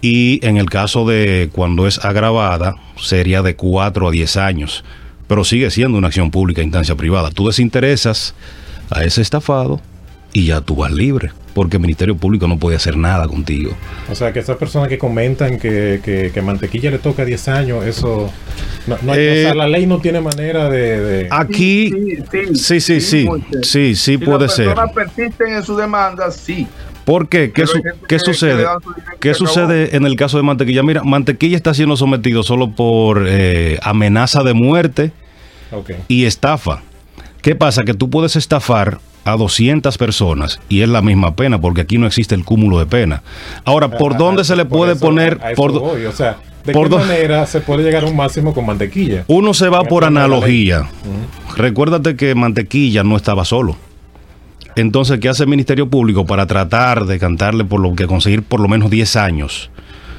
Y 0.00 0.44
en 0.46 0.56
el 0.56 0.70
caso 0.70 1.06
de 1.06 1.50
cuando 1.52 1.86
es 1.86 2.04
agravada, 2.04 2.76
sería 2.96 3.42
de 3.42 3.54
4 3.54 4.08
a 4.08 4.10
10 4.10 4.36
años. 4.38 4.84
Pero 5.26 5.44
sigue 5.44 5.70
siendo 5.70 5.98
una 5.98 6.08
acción 6.08 6.30
pública 6.30 6.62
instancia 6.62 6.96
privada. 6.96 7.30
Tú 7.30 7.46
desinteresas 7.46 8.34
a 8.90 9.04
ese 9.04 9.20
estafado 9.20 9.80
y 10.32 10.46
ya 10.46 10.60
tú 10.60 10.76
vas 10.76 10.92
libre, 10.92 11.32
porque 11.58 11.76
el 11.76 11.80
Ministerio 11.80 12.16
Público 12.16 12.46
no 12.46 12.56
puede 12.56 12.76
hacer 12.76 12.96
nada 12.96 13.26
contigo. 13.26 13.72
O 14.08 14.14
sea, 14.14 14.32
que 14.32 14.38
esas 14.38 14.56
personas 14.58 14.88
que 14.88 14.96
comentan 14.96 15.58
que, 15.58 16.30
que, 16.32 16.40
Mantequilla 16.40 16.92
le 16.92 17.00
toca 17.00 17.24
10 17.24 17.48
años, 17.48 17.84
eso... 17.84 18.30
No, 18.86 18.94
o 18.94 18.98
sea, 18.98 19.14
eh, 19.16 19.52
la 19.56 19.66
ley 19.66 19.84
no 19.84 19.98
tiene 19.98 20.20
manera 20.20 20.70
de... 20.70 21.26
Aquí... 21.32 21.90
Sí, 22.54 22.80
sí, 22.80 23.00
sí, 23.00 23.26
sí, 23.64 23.96
sí, 23.96 24.18
puede 24.18 24.48
ser. 24.48 24.56
Si 24.56 24.76
las 24.76 24.76
personas 24.76 24.92
persisten 24.92 25.48
en 25.48 25.64
su 25.64 25.76
demanda, 25.76 26.30
sí. 26.30 26.68
¿Por 27.04 27.28
qué? 27.28 27.50
¿Qué, 27.50 27.64
¿qué 28.06 28.20
sucede? 28.20 28.64
¿Qué 29.18 29.34
sucede 29.34 29.96
en 29.96 30.06
el 30.06 30.14
caso 30.14 30.36
de 30.36 30.44
Mantequilla? 30.44 30.84
Mira, 30.84 31.02
Mantequilla 31.02 31.56
está 31.56 31.74
siendo 31.74 31.96
sometido 31.96 32.44
solo 32.44 32.70
por 32.70 33.24
eh, 33.26 33.80
amenaza 33.82 34.44
de 34.44 34.54
muerte 34.54 35.10
y 36.06 36.24
estafa. 36.24 36.82
¿Qué 37.42 37.56
pasa? 37.56 37.82
Que 37.82 37.94
tú 37.94 38.10
puedes 38.10 38.36
estafar 38.36 39.00
a 39.32 39.36
200 39.36 39.96
personas 39.98 40.60
y 40.68 40.82
es 40.82 40.88
la 40.88 41.02
misma 41.02 41.34
pena 41.34 41.60
porque 41.60 41.82
aquí 41.82 41.98
no 41.98 42.06
existe 42.06 42.34
el 42.34 42.44
cúmulo 42.44 42.78
de 42.78 42.86
pena. 42.86 43.22
Ahora, 43.64 43.90
¿por 43.90 44.16
dónde 44.16 44.44
se 44.44 44.56
le 44.56 44.64
puede 44.64 44.96
poner? 44.96 45.38
por, 45.54 45.72
o 45.72 46.12
sea, 46.12 46.38
¿De 46.64 46.72
Por 46.72 46.90
qué 46.90 46.96
manera 46.96 47.46
se 47.46 47.60
puede 47.60 47.82
llegar 47.82 48.04
a 48.04 48.06
un 48.06 48.16
máximo 48.16 48.52
con 48.52 48.66
mantequilla? 48.66 49.24
Uno 49.26 49.54
se 49.54 49.68
va 49.68 49.84
por 49.84 50.04
analogía. 50.04 50.88
Recuérdate 51.56 52.14
que 52.16 52.34
Mantequilla 52.34 53.04
no 53.04 53.16
estaba 53.16 53.44
solo. 53.44 53.76
Entonces, 54.76 55.18
¿qué 55.18 55.28
hace 55.28 55.44
el 55.44 55.48
Ministerio 55.48 55.88
Público 55.88 56.26
para 56.26 56.46
tratar 56.46 57.06
de 57.06 57.18
cantarle 57.18 57.64
por 57.64 57.80
lo 57.80 57.94
que 57.94 58.06
conseguir 58.06 58.42
por 58.42 58.60
lo 58.60 58.68
menos 58.68 58.90
10 58.90 59.16
años? 59.16 59.70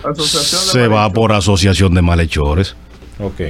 Asociación 0.04 0.62
de 0.62 0.72
Se 0.72 0.88
va 0.88 1.10
por 1.12 1.34
asociación 1.34 1.94
de 1.94 2.02
malhechores. 2.02 2.76
Ok. 3.20 3.42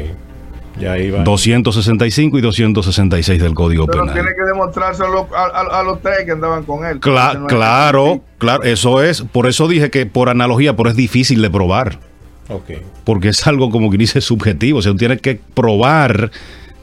Ya 0.79 0.97
iba. 0.97 1.23
265 1.23 2.37
y 2.37 2.41
266 2.41 3.41
del 3.41 3.53
Código 3.53 3.85
Pero 3.85 4.01
Penal. 4.03 4.13
tiene 4.15 4.29
que 4.35 4.43
demostrarse 4.45 5.03
a, 5.03 5.07
los- 5.09 5.25
a- 5.33 5.45
a- 5.75 5.79
a 5.79 5.83
los 5.83 6.01
tres 6.01 6.23
que 6.25 6.31
andaban 6.31 6.63
con 6.63 6.85
él. 6.85 6.99
Cla- 6.99 7.37
no 7.37 7.47
claro, 7.47 8.21
claro, 8.37 8.63
eso 8.63 9.01
es. 9.03 9.21
Por 9.21 9.47
eso 9.47 9.67
dije 9.67 9.89
que 9.89 10.05
por 10.05 10.29
analogía, 10.29 10.75
pero 10.75 10.89
es 10.89 10.95
difícil 10.95 11.41
de 11.41 11.49
probar. 11.49 11.99
Ok. 12.47 12.71
Porque 13.03 13.29
es 13.29 13.45
algo 13.45 13.69
como 13.69 13.91
que 13.91 13.97
dice 13.97 14.21
subjetivo. 14.21 14.79
O 14.79 14.81
sea, 14.81 14.91
tú 14.93 14.97
tienes 14.97 15.21
que 15.21 15.39
probar 15.53 16.31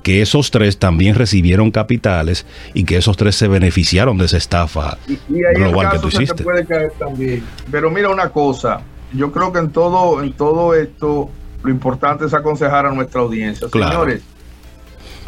que 0.02 0.22
esos 0.22 0.52
tres 0.52 0.78
también 0.78 1.16
recibieron 1.16 1.72
capitales 1.72 2.46
y 2.74 2.84
que 2.84 2.96
esos 2.96 3.16
tres 3.16 3.34
se 3.34 3.48
beneficiaron 3.48 4.16
de 4.18 4.26
esa 4.26 4.36
estafa 4.36 4.98
Y, 5.08 5.14
y 5.14 5.44
ahí 5.44 5.54
el 5.56 5.62
global 5.64 5.90
que 5.90 5.98
tú 5.98 6.10
se 6.12 6.18
te 6.18 6.22
hiciste. 6.24 6.44
puede 6.44 6.64
caer 6.64 6.92
también. 6.98 7.42
Pero 7.72 7.90
mira 7.90 8.08
una 8.10 8.28
cosa, 8.28 8.82
yo 9.12 9.32
creo 9.32 9.52
que 9.52 9.58
en 9.58 9.70
todo, 9.70 10.22
en 10.22 10.32
todo 10.34 10.74
esto, 10.74 11.28
lo 11.62 11.70
importante 11.70 12.24
es 12.26 12.34
aconsejar 12.34 12.86
a 12.86 12.90
nuestra 12.92 13.20
audiencia. 13.20 13.68
Claro. 13.70 13.92
Señores, 13.92 14.22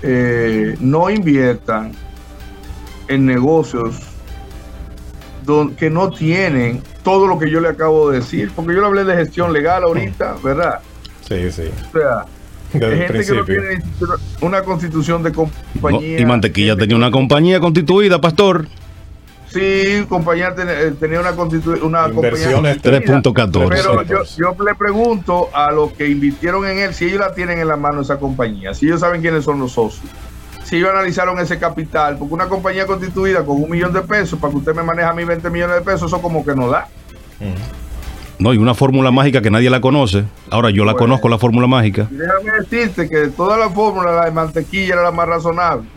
eh, 0.03 0.77
no 0.81 1.11
inviertan 1.11 1.93
en 3.09 3.27
negocios 3.27 3.97
don- 5.45 5.75
que 5.75 5.91
no 5.91 6.11
tienen 6.11 6.83
todo 7.03 7.27
lo 7.27 7.39
que 7.39 7.51
yo 7.51 7.61
le 7.61 7.69
acabo 7.69 8.11
de 8.11 8.19
decir, 8.21 8.51
porque 8.55 8.75
yo 8.75 8.81
le 8.81 8.87
hablé 8.87 9.05
de 9.05 9.15
gestión 9.17 9.53
legal 9.53 9.83
ahorita, 9.85 10.37
¿verdad? 10.45 10.81
Sí, 11.27 11.51
sí. 11.51 11.71
O 11.89 11.99
sea, 11.99 12.25
Desde 12.73 12.97
gente 13.09 13.25
que 13.25 13.33
no 13.35 13.45
tiene 13.45 13.83
una 14.43 14.63
constitución 14.63 15.23
de 15.23 15.31
No, 15.31 15.37
compañía. 15.81 16.21
y 16.21 16.25
Mantequilla 16.27 16.77
tenía 16.77 16.97
una 16.97 17.11
compañía 17.11 17.61
constituida, 17.61 18.21
pastor. 18.21 18.67
Sí, 19.51 20.05
compañía 20.09 20.55
eh, 20.59 20.93
tenía 21.01 21.21
una, 21.21 21.33
una 21.33 22.09
Inversiones 22.09 22.83
compañía. 22.83 23.23
3.14. 23.23 23.69
Pero 23.69 24.03
yo, 24.03 24.15
14. 24.17 24.37
yo 24.37 24.65
le 24.65 24.75
pregunto 24.75 25.49
a 25.55 25.71
los 25.73 25.93
que 25.93 26.09
invirtieron 26.09 26.67
en 26.67 26.79
él 26.79 26.95
si 26.95 27.07
ellos 27.07 27.21
la 27.21 27.35
tienen 27.35 27.59
en 27.59 27.69
la 27.69 27.77
mano 27.77 28.03
esa 28.03 28.19
compañía, 28.19 28.75
si 28.75 28.87
ellos 28.87 29.01
saben 29.01 29.21
quiénes 29.23 29.45
son 29.45 29.59
los 29.59 29.73
socios, 29.73 30.11
si 30.65 30.77
ellos 30.77 30.91
analizaron 30.91 31.39
ese 31.41 31.59
capital, 31.59 32.19
porque 32.19 32.35
una 32.35 32.47
compañía 32.47 32.87
constituida 32.87 33.45
con 33.45 33.63
un 33.63 33.71
millón 33.71 33.93
de 33.93 34.03
pesos, 34.03 34.39
para 34.39 34.51
que 34.51 34.59
usted 34.59 34.75
me 34.75 34.83
maneje 34.83 35.09
a 35.09 35.15
mí 35.15 35.25
20 35.25 35.49
millones 35.51 35.77
de 35.77 35.83
pesos, 35.83 36.13
eso 36.13 36.21
como 36.21 36.45
que 36.45 36.55
no 36.55 36.69
da. 36.69 36.89
No, 38.39 38.55
y 38.55 38.57
una 38.59 38.75
fórmula 38.75 39.11
mágica 39.11 39.43
que 39.43 39.51
nadie 39.51 39.69
la 39.69 39.81
conoce. 39.81 40.25
Ahora 40.51 40.71
yo 40.71 40.85
la 40.85 40.93
Bueno. 40.93 41.07
conozco, 41.07 41.29
la 41.29 41.39
fórmula 41.39 41.67
mágica. 41.67 42.07
Déjame 42.11 42.53
decirte 42.61 43.09
que 43.09 43.17
de 43.17 43.29
toda 43.31 43.57
la 43.57 43.69
fórmula, 43.69 44.13
la 44.13 44.25
de 44.27 44.31
mantequilla 44.31 44.95
era 44.95 45.03
la 45.03 45.11
más 45.11 45.27
razonable. 45.29 45.89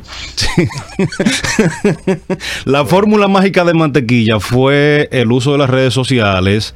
La 2.65 2.85
fórmula 2.85 3.27
mágica 3.27 3.63
de 3.63 3.73
Mantequilla 3.73 4.39
fue 4.39 5.07
el 5.11 5.31
uso 5.31 5.51
de 5.53 5.57
las 5.59 5.69
redes 5.69 5.93
sociales, 5.93 6.73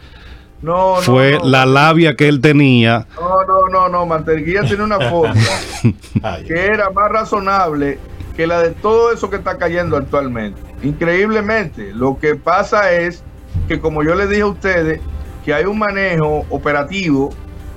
No, 0.62 0.95
no, 0.95 1.01
fue 1.01 1.34
no, 1.39 1.45
la 1.50 1.65
labia 1.65 2.15
que 2.15 2.27
él 2.27 2.41
tenía. 2.41 3.07
No, 3.15 3.29
no, 3.45 3.67
no, 3.69 3.89
no, 3.89 4.05
mantequilla 4.05 4.63
tiene 4.63 4.84
una 4.84 5.00
fórmula. 5.10 6.39
Que 6.48 6.65
era 6.67 6.89
más 6.91 7.12
razonable 7.12 8.00
que 8.36 8.48
la 8.48 8.62
de 8.62 8.72
todo 8.72 9.12
eso 9.13 9.29
que 9.29 9.38
está 9.38 9.57
cayendo 9.57 9.98
actualmente. 9.98 10.60
Increíblemente, 10.84 11.91
lo 11.93 12.19
que 12.19 12.36
pasa 12.36 12.91
es 12.91 13.24
que 13.67 13.79
como 13.79 14.03
yo 14.03 14.13
les 14.15 14.29
dije 14.29 14.41
a 14.41 14.48
ustedes, 14.48 15.00
que 15.46 15.54
hay 15.54 15.66
un 15.66 15.78
manejo 15.78 16.44
operativo 16.50 17.30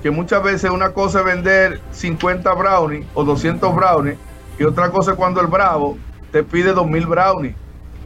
que 0.02 0.10
muchas 0.10 0.42
veces 0.42 0.70
una 0.70 0.92
cosa 0.92 1.20
es 1.20 1.26
vender 1.26 1.80
50 1.92 2.52
brownies 2.54 3.06
o 3.14 3.24
200 3.24 3.74
brownies 3.74 4.16
y 4.58 4.64
otra 4.64 4.90
cosa 4.90 5.12
es 5.12 5.16
cuando 5.16 5.40
el 5.40 5.48
bravo 5.48 5.98
te 6.32 6.42
pide 6.42 6.72
2000 6.72 7.06
brownies 7.06 7.54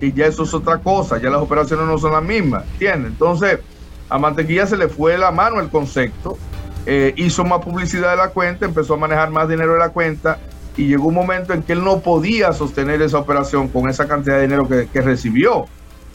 y 0.00 0.12
ya 0.12 0.26
eso 0.26 0.42
es 0.42 0.52
otra 0.52 0.78
cosa, 0.78 1.18
ya 1.18 1.30
las 1.30 1.40
operaciones 1.40 1.86
no 1.86 1.96
son 1.96 2.12
las 2.12 2.24
mismas, 2.24 2.64
¿entiendes? 2.72 3.12
Entonces, 3.12 3.60
a 4.08 4.18
Mantequilla 4.18 4.66
se 4.66 4.76
le 4.76 4.88
fue 4.88 5.16
la 5.16 5.30
mano 5.30 5.60
el 5.60 5.68
concepto, 5.68 6.36
eh, 6.86 7.14
hizo 7.16 7.44
más 7.44 7.60
publicidad 7.60 8.10
de 8.10 8.16
la 8.16 8.30
cuenta, 8.30 8.64
empezó 8.64 8.94
a 8.94 8.96
manejar 8.96 9.30
más 9.30 9.48
dinero 9.48 9.74
de 9.74 9.78
la 9.78 9.90
cuenta 9.90 10.38
y 10.76 10.88
llegó 10.88 11.06
un 11.06 11.14
momento 11.14 11.52
en 11.52 11.62
que 11.62 11.74
él 11.74 11.84
no 11.84 12.00
podía 12.00 12.52
sostener 12.52 13.00
esa 13.00 13.18
operación 13.18 13.68
con 13.68 13.88
esa 13.88 14.08
cantidad 14.08 14.36
de 14.36 14.42
dinero 14.42 14.66
que, 14.66 14.88
que 14.92 15.00
recibió. 15.02 15.66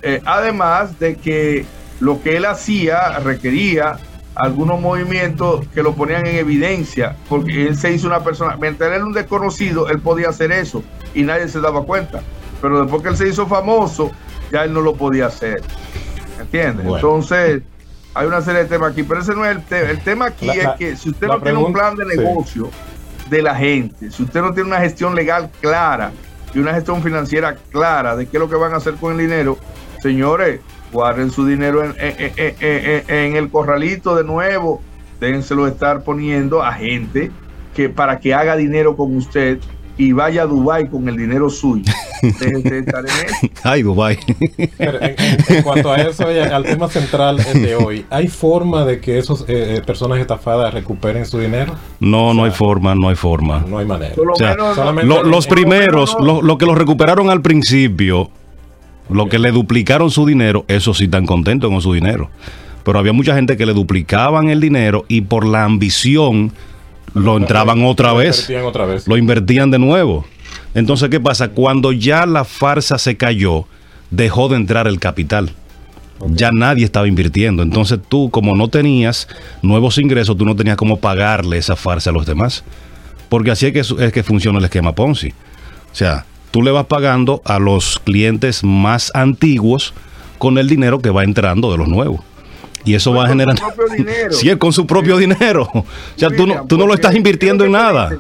Eh, 0.01 0.21
además 0.25 0.99
de 0.99 1.15
que 1.15 1.65
lo 1.99 2.21
que 2.21 2.37
él 2.37 2.45
hacía 2.45 3.19
requería 3.19 3.97
algunos 4.35 4.79
movimientos 4.79 5.65
que 5.73 5.81
lo 5.81 5.95
ponían 5.95 6.27
en 6.27 6.35
evidencia, 6.35 7.15
porque 7.27 7.67
él 7.67 7.75
se 7.77 7.91
hizo 7.91 8.05
una 8.07 8.23
persona, 8.23 8.55
mientras 8.59 8.89
él 8.89 8.95
era 8.97 9.05
un 9.05 9.13
desconocido, 9.13 9.89
él 9.89 9.99
podía 9.99 10.29
hacer 10.29 10.51
eso 10.51 10.83
y 11.15 11.23
nadie 11.23 11.47
se 11.47 11.59
daba 11.59 11.83
cuenta, 11.83 12.21
pero 12.61 12.81
después 12.83 13.01
que 13.01 13.09
él 13.09 13.17
se 13.17 13.27
hizo 13.27 13.47
famoso, 13.47 14.11
ya 14.51 14.63
él 14.63 14.73
no 14.73 14.81
lo 14.81 14.95
podía 14.95 15.25
hacer. 15.27 15.61
¿Entiendes? 16.39 16.85
Bueno. 16.85 16.97
Entonces, 16.97 17.63
hay 18.13 18.27
una 18.27 18.41
serie 18.41 18.63
de 18.63 18.69
temas 18.69 18.91
aquí, 18.91 19.01
pero 19.03 19.21
ese 19.21 19.33
no 19.33 19.43
es 19.43 19.55
el 19.57 19.63
tema. 19.63 19.89
El 19.89 19.99
tema 20.01 20.25
aquí 20.27 20.45
La- 20.45 20.53
es 20.53 20.63
la- 20.63 20.75
que 20.75 20.95
si 20.95 21.09
usted 21.09 21.27
no 21.27 21.41
tiene 21.41 21.57
un 21.57 21.73
plan 21.73 21.95
de 21.95 22.05
sí. 22.05 22.17
negocio 22.19 22.69
de 23.31 23.41
la 23.41 23.55
gente, 23.55 24.11
si 24.11 24.21
usted 24.23 24.41
no 24.41 24.53
tiene 24.53 24.69
una 24.69 24.79
gestión 24.79 25.15
legal 25.15 25.49
clara 25.61 26.11
y 26.53 26.59
una 26.59 26.73
gestión 26.75 27.01
financiera 27.01 27.55
clara 27.71 28.15
de 28.15 28.27
qué 28.27 28.37
es 28.37 28.41
lo 28.41 28.47
que 28.49 28.55
van 28.55 28.73
a 28.73 28.77
hacer 28.77 28.93
con 28.95 29.13
el 29.13 29.17
dinero, 29.17 29.57
señores, 30.01 30.61
guarden 30.91 31.31
su 31.31 31.45
dinero 31.45 31.83
en, 31.83 31.93
en- 31.99 32.15
en- 32.19 32.33
en- 32.37 32.55
en- 33.07 33.15
en 33.15 33.35
el 33.35 33.49
corralito 33.49 34.15
de 34.15 34.23
nuevo, 34.23 34.81
déjenselo 35.19 35.67
estar 35.67 36.03
poniendo 36.03 36.63
a 36.63 36.73
gente 36.73 37.31
que 37.75 37.89
para 37.89 38.19
que 38.19 38.33
haga 38.33 38.55
dinero 38.55 38.95
con 38.95 39.15
usted 39.15 39.59
y 39.99 40.11
vaya 40.11 40.43
a 40.43 40.45
Dubai 40.45 40.89
con 40.89 41.09
el 41.09 41.17
dinero 41.17 41.49
suyo. 41.49 41.91
Déjense 42.21 42.69
de 42.69 42.79
estar 42.79 42.99
en 43.03 43.09
eso. 43.25 43.47
Ay, 43.63 43.81
Dubai. 43.81 44.17
Pero 44.77 45.01
en, 45.01 45.15
en- 45.17 45.55
en 45.57 45.63
cuanto 45.63 45.91
a 45.91 45.97
eso, 45.97 46.31
y 46.31 46.37
al 46.37 46.63
tema 46.63 46.87
central 46.87 47.39
eh, 47.39 47.57
de 47.57 47.75
hoy, 47.75 48.05
¿hay 48.11 48.27
forma 48.27 48.85
de 48.85 48.99
que 48.99 49.17
esas 49.17 49.43
personas 49.87 50.19
estafadas 50.19 50.71
recuperen 50.73 51.25
su 51.25 51.39
dinero? 51.39 51.73
No, 51.99 52.33
no 52.35 52.43
hay 52.45 52.51
forma, 52.51 52.93
no 52.93 53.09
hay 53.09 53.15
forma. 53.15 53.65
No 53.67 53.79
hay 53.79 53.87
manera. 53.87 54.13
O 54.17 54.35
sea, 54.35 54.51
menos, 54.51 54.75
solamente- 54.75 55.07
Lo- 55.07 55.23
los 55.23 55.47
primeros, 55.47 56.15
no. 56.19 56.25
lo, 56.25 56.41
lo 56.43 56.57
que 56.59 56.67
los 56.67 56.77
recuperaron 56.77 57.31
al 57.31 57.41
principio, 57.41 58.29
lo 59.09 59.29
que 59.29 59.39
le 59.39 59.51
duplicaron 59.51 60.11
su 60.11 60.25
dinero, 60.25 60.65
eso 60.67 60.93
sí 60.93 61.05
están 61.05 61.25
contentos 61.25 61.69
con 61.69 61.81
su 61.81 61.93
dinero. 61.93 62.29
Pero 62.83 62.99
había 62.99 63.13
mucha 63.13 63.35
gente 63.35 63.57
que 63.57 63.65
le 63.65 63.73
duplicaban 63.73 64.49
el 64.49 64.61
dinero 64.61 65.05
y 65.07 65.21
por 65.21 65.45
la 65.45 65.65
ambición 65.65 66.51
lo 67.13 67.37
entraban 67.37 67.83
otra 67.83 68.09
Lo 68.09 68.17
vez, 68.17 68.39
invertían 68.41 68.65
otra 68.65 68.85
vez. 68.85 69.07
lo 69.07 69.17
invertían 69.17 69.71
de 69.71 69.79
nuevo. 69.79 70.25
Entonces, 70.73 71.09
¿qué 71.09 71.19
pasa? 71.19 71.49
Cuando 71.49 71.91
ya 71.91 72.25
la 72.25 72.43
farsa 72.45 72.97
se 72.97 73.17
cayó, 73.17 73.65
dejó 74.11 74.47
de 74.49 74.57
entrar 74.57 74.87
el 74.87 74.99
capital. 74.99 75.51
Ya 76.29 76.51
nadie 76.51 76.85
estaba 76.85 77.07
invirtiendo. 77.07 77.61
Entonces 77.61 77.99
tú, 78.07 78.29
como 78.31 78.55
no 78.55 78.69
tenías 78.69 79.27
nuevos 79.61 79.97
ingresos, 79.97 80.35
tú 80.37 80.45
no 80.45 80.55
tenías 80.55 80.77
cómo 80.77 80.97
pagarle 80.99 81.57
esa 81.57 81.75
farsa 81.75 82.09
a 82.09 82.13
los 82.13 82.25
demás. 82.25 82.63
Porque 83.29 83.51
así 83.51 83.67
es 83.67 83.73
que, 83.73 84.05
es 84.05 84.13
que 84.13 84.23
funciona 84.23 84.59
el 84.59 84.65
esquema 84.65 84.93
Ponzi. 84.93 85.29
O 85.29 85.95
sea, 85.95 86.25
tú 86.51 86.61
le 86.63 86.71
vas 86.71 86.85
pagando 86.85 87.41
a 87.45 87.59
los 87.59 87.99
clientes 88.03 88.63
más 88.63 89.11
antiguos 89.13 89.93
con 90.37 90.57
el 90.57 90.67
dinero 90.67 90.99
que 90.99 91.09
va 91.09 91.23
entrando 91.23 91.71
de 91.71 91.77
los 91.77 91.87
nuevos. 91.87 92.21
Y 92.85 92.95
eso 92.95 93.13
va 93.13 93.27
generando... 93.27 93.61
Sí, 94.31 94.49
es 94.49 94.57
con 94.57 94.71
su 94.71 94.87
propio 94.87 95.17
dinero. 95.17 95.69
O 95.73 95.85
sea, 96.15 96.29
tú 96.29 96.47
no, 96.47 96.65
tú 96.65 96.77
no 96.77 96.87
lo 96.87 96.93
estás 96.93 97.15
invirtiendo 97.15 97.65
en 97.65 97.73
nada. 97.73 98.17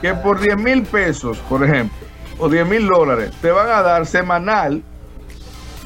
Que 0.00 0.14
por 0.14 0.40
10 0.40 0.58
mil 0.58 0.82
pesos, 0.82 1.38
por 1.48 1.64
ejemplo, 1.64 1.96
o 2.38 2.48
10 2.48 2.66
mil 2.66 2.86
dólares, 2.86 3.32
te 3.40 3.50
van 3.50 3.70
a 3.70 3.82
dar 3.82 4.04
semanal. 4.04 4.82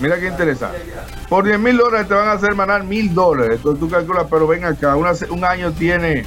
Mira 0.00 0.18
qué 0.18 0.28
interesante. 0.28 0.78
Por 1.28 1.44
10 1.44 1.58
mil 1.58 1.76
dólares 1.76 2.08
te 2.08 2.14
van 2.14 2.28
a 2.28 2.32
hacer 2.32 2.50
semanal 2.50 2.84
mil 2.84 3.14
dólares. 3.14 3.56
Entonces 3.58 3.80
tú 3.80 3.88
calculas, 3.88 4.26
pero 4.30 4.46
ven 4.46 4.64
acá, 4.64 4.96
una 4.96 5.12
un 5.30 5.44
año 5.44 5.72
tiene, 5.72 6.24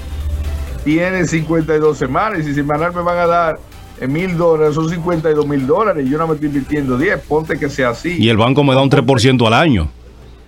tiene 0.85 1.25
52 1.25 1.97
semanas 1.97 2.39
y 2.39 2.43
si 2.43 2.53
semanal 2.53 2.93
me 2.93 3.01
van 3.01 3.17
a 3.17 3.27
dar 3.27 3.59
mil 4.07 4.37
dólares, 4.37 4.75
son 4.75 4.89
52 4.89 5.47
mil 5.47 5.67
dólares 5.67 6.05
y 6.05 6.09
yo 6.09 6.17
no 6.17 6.27
me 6.27 6.33
estoy 6.33 6.47
invirtiendo 6.47 6.97
10. 6.97 7.19
Ponte 7.21 7.57
que 7.57 7.69
sea 7.69 7.89
así. 7.89 8.17
Y 8.17 8.29
el 8.29 8.37
banco 8.37 8.63
me 8.63 8.73
da 8.73 8.81
un 8.81 8.89
3% 8.89 9.45
al 9.45 9.53
año. 9.53 9.89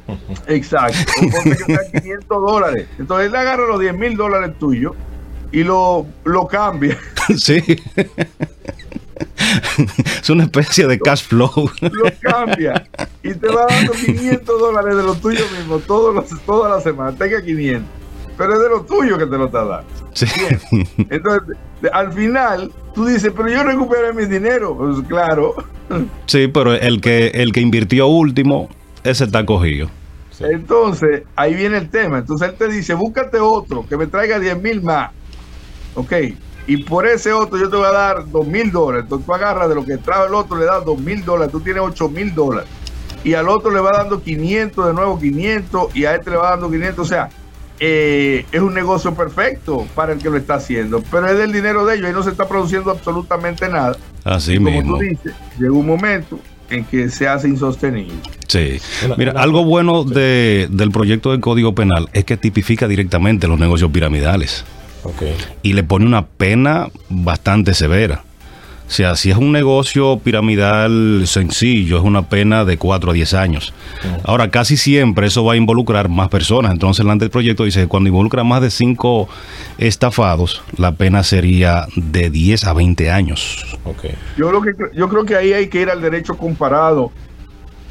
Exacto. 0.47 0.97
Ponte 1.19 1.57
que 1.57 1.65
sean 1.65 1.91
500 1.91 2.27
dólares. 2.27 2.87
Entonces 2.97 3.27
él 3.27 3.35
agarra 3.35 3.65
los 3.67 3.79
10 3.79 3.97
mil 3.97 4.15
dólares 4.15 4.57
tuyos 4.59 4.93
y 5.51 5.63
lo, 5.63 6.05
lo 6.23 6.47
cambia. 6.47 6.97
sí. 7.37 7.61
es 10.21 10.29
una 10.29 10.43
especie 10.43 10.87
de 10.87 10.99
cash 10.99 11.23
flow. 11.23 11.51
lo 11.81 12.05
cambia 12.21 12.87
y 13.23 13.33
te 13.33 13.47
va 13.47 13.67
dando 13.67 13.91
500 13.91 14.59
dólares 14.59 14.95
de 14.95 15.03
lo 15.03 15.15
tuyo 15.15 15.43
mismo 15.57 15.79
todos 15.79 16.15
los, 16.15 16.41
toda 16.45 16.69
la 16.69 16.81
semana. 16.81 17.15
Tenga 17.17 17.41
500. 17.41 17.89
Pero 18.37 18.53
es 18.53 18.59
de 18.59 18.69
lo 18.69 18.81
tuyo 18.81 19.17
que 19.17 19.25
te 19.25 19.37
lo 19.37 19.45
está 19.45 19.63
dando. 19.65 19.89
Sí. 20.13 20.25
Entonces, 21.09 21.57
al 21.91 22.11
final, 22.13 22.71
tú 22.93 23.05
dices, 23.05 23.31
pero 23.35 23.49
yo 23.49 23.63
recuperé 23.63 24.13
mi 24.13 24.25
dinero. 24.25 24.75
Pues 24.77 25.05
claro. 25.07 25.55
Sí, 26.25 26.47
pero 26.47 26.73
el 26.73 27.01
que, 27.01 27.27
el 27.27 27.51
que 27.51 27.61
invirtió 27.61 28.07
último, 28.07 28.69
ese 29.03 29.25
está 29.25 29.45
cogido. 29.45 29.89
Entonces, 30.39 31.23
ahí 31.35 31.53
viene 31.53 31.77
el 31.77 31.89
tema. 31.89 32.19
Entonces 32.19 32.49
él 32.49 32.55
te 32.55 32.67
dice, 32.67 32.93
búscate 32.93 33.39
otro 33.39 33.85
que 33.87 33.97
me 33.97 34.07
traiga 34.07 34.39
10 34.39 34.61
mil 34.61 34.81
más. 34.81 35.11
Ok. 35.95 36.13
Y 36.67 36.77
por 36.83 37.05
ese 37.07 37.33
otro 37.33 37.57
yo 37.57 37.69
te 37.69 37.75
voy 37.75 37.85
a 37.85 37.91
dar 37.91 38.29
2 38.29 38.47
mil 38.47 38.71
dólares. 38.71 39.03
Entonces 39.03 39.25
tú 39.25 39.33
agarras 39.33 39.69
de 39.69 39.75
lo 39.75 39.85
que 39.85 39.97
trae 39.97 40.27
el 40.27 40.33
otro, 40.33 40.57
le 40.57 40.65
das 40.65 40.85
2 40.85 40.99
mil 40.99 41.23
dólares. 41.23 41.51
Tú 41.51 41.59
tienes 41.59 41.83
8 41.83 42.09
mil 42.09 42.33
dólares. 42.33 42.69
Y 43.23 43.33
al 43.33 43.49
otro 43.49 43.71
le 43.71 43.79
va 43.79 43.91
dando 43.91 44.21
500, 44.21 44.87
de 44.87 44.93
nuevo 44.93 45.19
500. 45.19 45.95
Y 45.95 46.05
a 46.05 46.15
este 46.15 46.31
le 46.31 46.37
va 46.37 46.51
dando 46.51 46.71
500. 46.71 46.99
O 46.99 47.07
sea, 47.07 47.29
eh, 47.83 48.45
es 48.51 48.61
un 48.61 48.75
negocio 48.75 49.15
perfecto 49.15 49.87
para 49.95 50.13
el 50.13 50.19
que 50.19 50.29
lo 50.29 50.37
está 50.37 50.53
haciendo. 50.55 51.03
Pero 51.09 51.27
es 51.27 51.37
del 51.37 51.51
dinero 51.51 51.83
de 51.83 51.95
ellos. 51.95 52.11
y 52.11 52.13
no 52.13 52.21
se 52.21 52.29
está 52.29 52.47
produciendo 52.47 52.91
absolutamente 52.91 53.67
nada. 53.67 53.97
Así 54.23 54.53
Y 54.53 54.59
mismo. 54.59 54.81
Como 54.93 54.97
tú 54.99 55.03
dices, 55.03 55.33
llega 55.57 55.71
un 55.71 55.87
momento 55.87 56.39
en 56.69 56.85
que 56.85 57.09
se 57.09 57.27
hace 57.27 57.47
insostenible. 57.49 58.13
Sí. 58.47 58.79
Mira, 59.17 59.33
algo 59.35 59.65
bueno 59.65 60.03
de, 60.03 60.67
del 60.69 60.91
proyecto 60.91 61.31
del 61.31 61.41
Código 61.41 61.73
Penal 61.73 62.07
es 62.13 62.23
que 62.23 62.37
tipifica 62.37 62.87
directamente 62.87 63.47
los 63.47 63.59
negocios 63.59 63.89
piramidales 63.91 64.63
y 65.63 65.73
le 65.73 65.83
pone 65.83 66.05
una 66.05 66.27
pena 66.27 66.87
bastante 67.09 67.73
severa. 67.73 68.23
O 68.91 68.93
sea, 68.93 69.15
si 69.15 69.31
es 69.31 69.37
un 69.37 69.53
negocio 69.53 70.19
piramidal 70.19 71.23
sencillo, 71.25 71.97
es 71.97 72.03
una 72.03 72.23
pena 72.27 72.65
de 72.65 72.75
4 72.77 73.11
a 73.11 73.13
10 73.13 73.33
años. 73.35 73.73
Ahora, 74.25 74.51
casi 74.51 74.75
siempre 74.75 75.27
eso 75.27 75.45
va 75.45 75.53
a 75.53 75.55
involucrar 75.55 76.09
más 76.09 76.27
personas. 76.27 76.73
Entonces, 76.73 77.05
el 77.05 77.09
anteproyecto 77.09 77.63
dice 77.63 77.79
que 77.79 77.87
cuando 77.87 78.09
involucra 78.09 78.43
más 78.43 78.61
de 78.61 78.69
5 78.69 79.29
estafados, 79.77 80.61
la 80.75 80.91
pena 80.91 81.23
sería 81.23 81.85
de 81.95 82.29
10 82.29 82.65
a 82.65 82.73
20 82.73 83.09
años. 83.11 83.65
Ok. 83.85 84.07
Yo, 84.35 84.51
lo 84.51 84.61
que, 84.61 84.71
yo 84.93 85.07
creo 85.07 85.23
que 85.23 85.37
ahí 85.37 85.53
hay 85.53 85.67
que 85.69 85.79
ir 85.81 85.89
al 85.89 86.01
derecho 86.01 86.35
comparado 86.35 87.13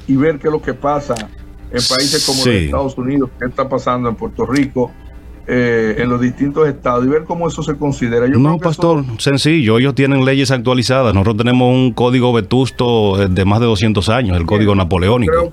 y 0.06 0.16
ver 0.16 0.38
qué 0.38 0.48
es 0.48 0.52
lo 0.52 0.60
que 0.60 0.74
pasa 0.74 1.14
en 1.14 1.82
países 1.88 2.26
como 2.26 2.42
Sí. 2.42 2.50
los 2.52 2.62
Estados 2.62 2.98
Unidos, 2.98 3.30
qué 3.38 3.46
está 3.46 3.66
pasando 3.66 4.10
en 4.10 4.16
Puerto 4.16 4.44
Rico, 4.44 4.92
eh, 5.52 5.96
en 5.98 6.08
los 6.08 6.20
distintos 6.20 6.68
estados 6.68 7.04
y 7.04 7.08
ver 7.08 7.24
cómo 7.24 7.48
eso 7.48 7.60
se 7.64 7.74
considera. 7.74 8.28
Yo 8.28 8.38
no, 8.38 8.50
creo 8.50 8.58
que 8.58 8.64
pastor, 8.64 9.04
sencillo. 9.18 9.78
Ellos 9.78 9.96
tienen 9.96 10.24
leyes 10.24 10.52
actualizadas. 10.52 11.12
Nosotros 11.12 11.38
tenemos 11.38 11.74
un 11.74 11.92
código 11.92 12.32
vetusto 12.32 13.20
eh, 13.20 13.26
de 13.28 13.44
más 13.44 13.58
de 13.58 13.66
200 13.66 14.08
años, 14.10 14.36
el 14.36 14.46
código 14.46 14.76
napoleónico. 14.76 15.50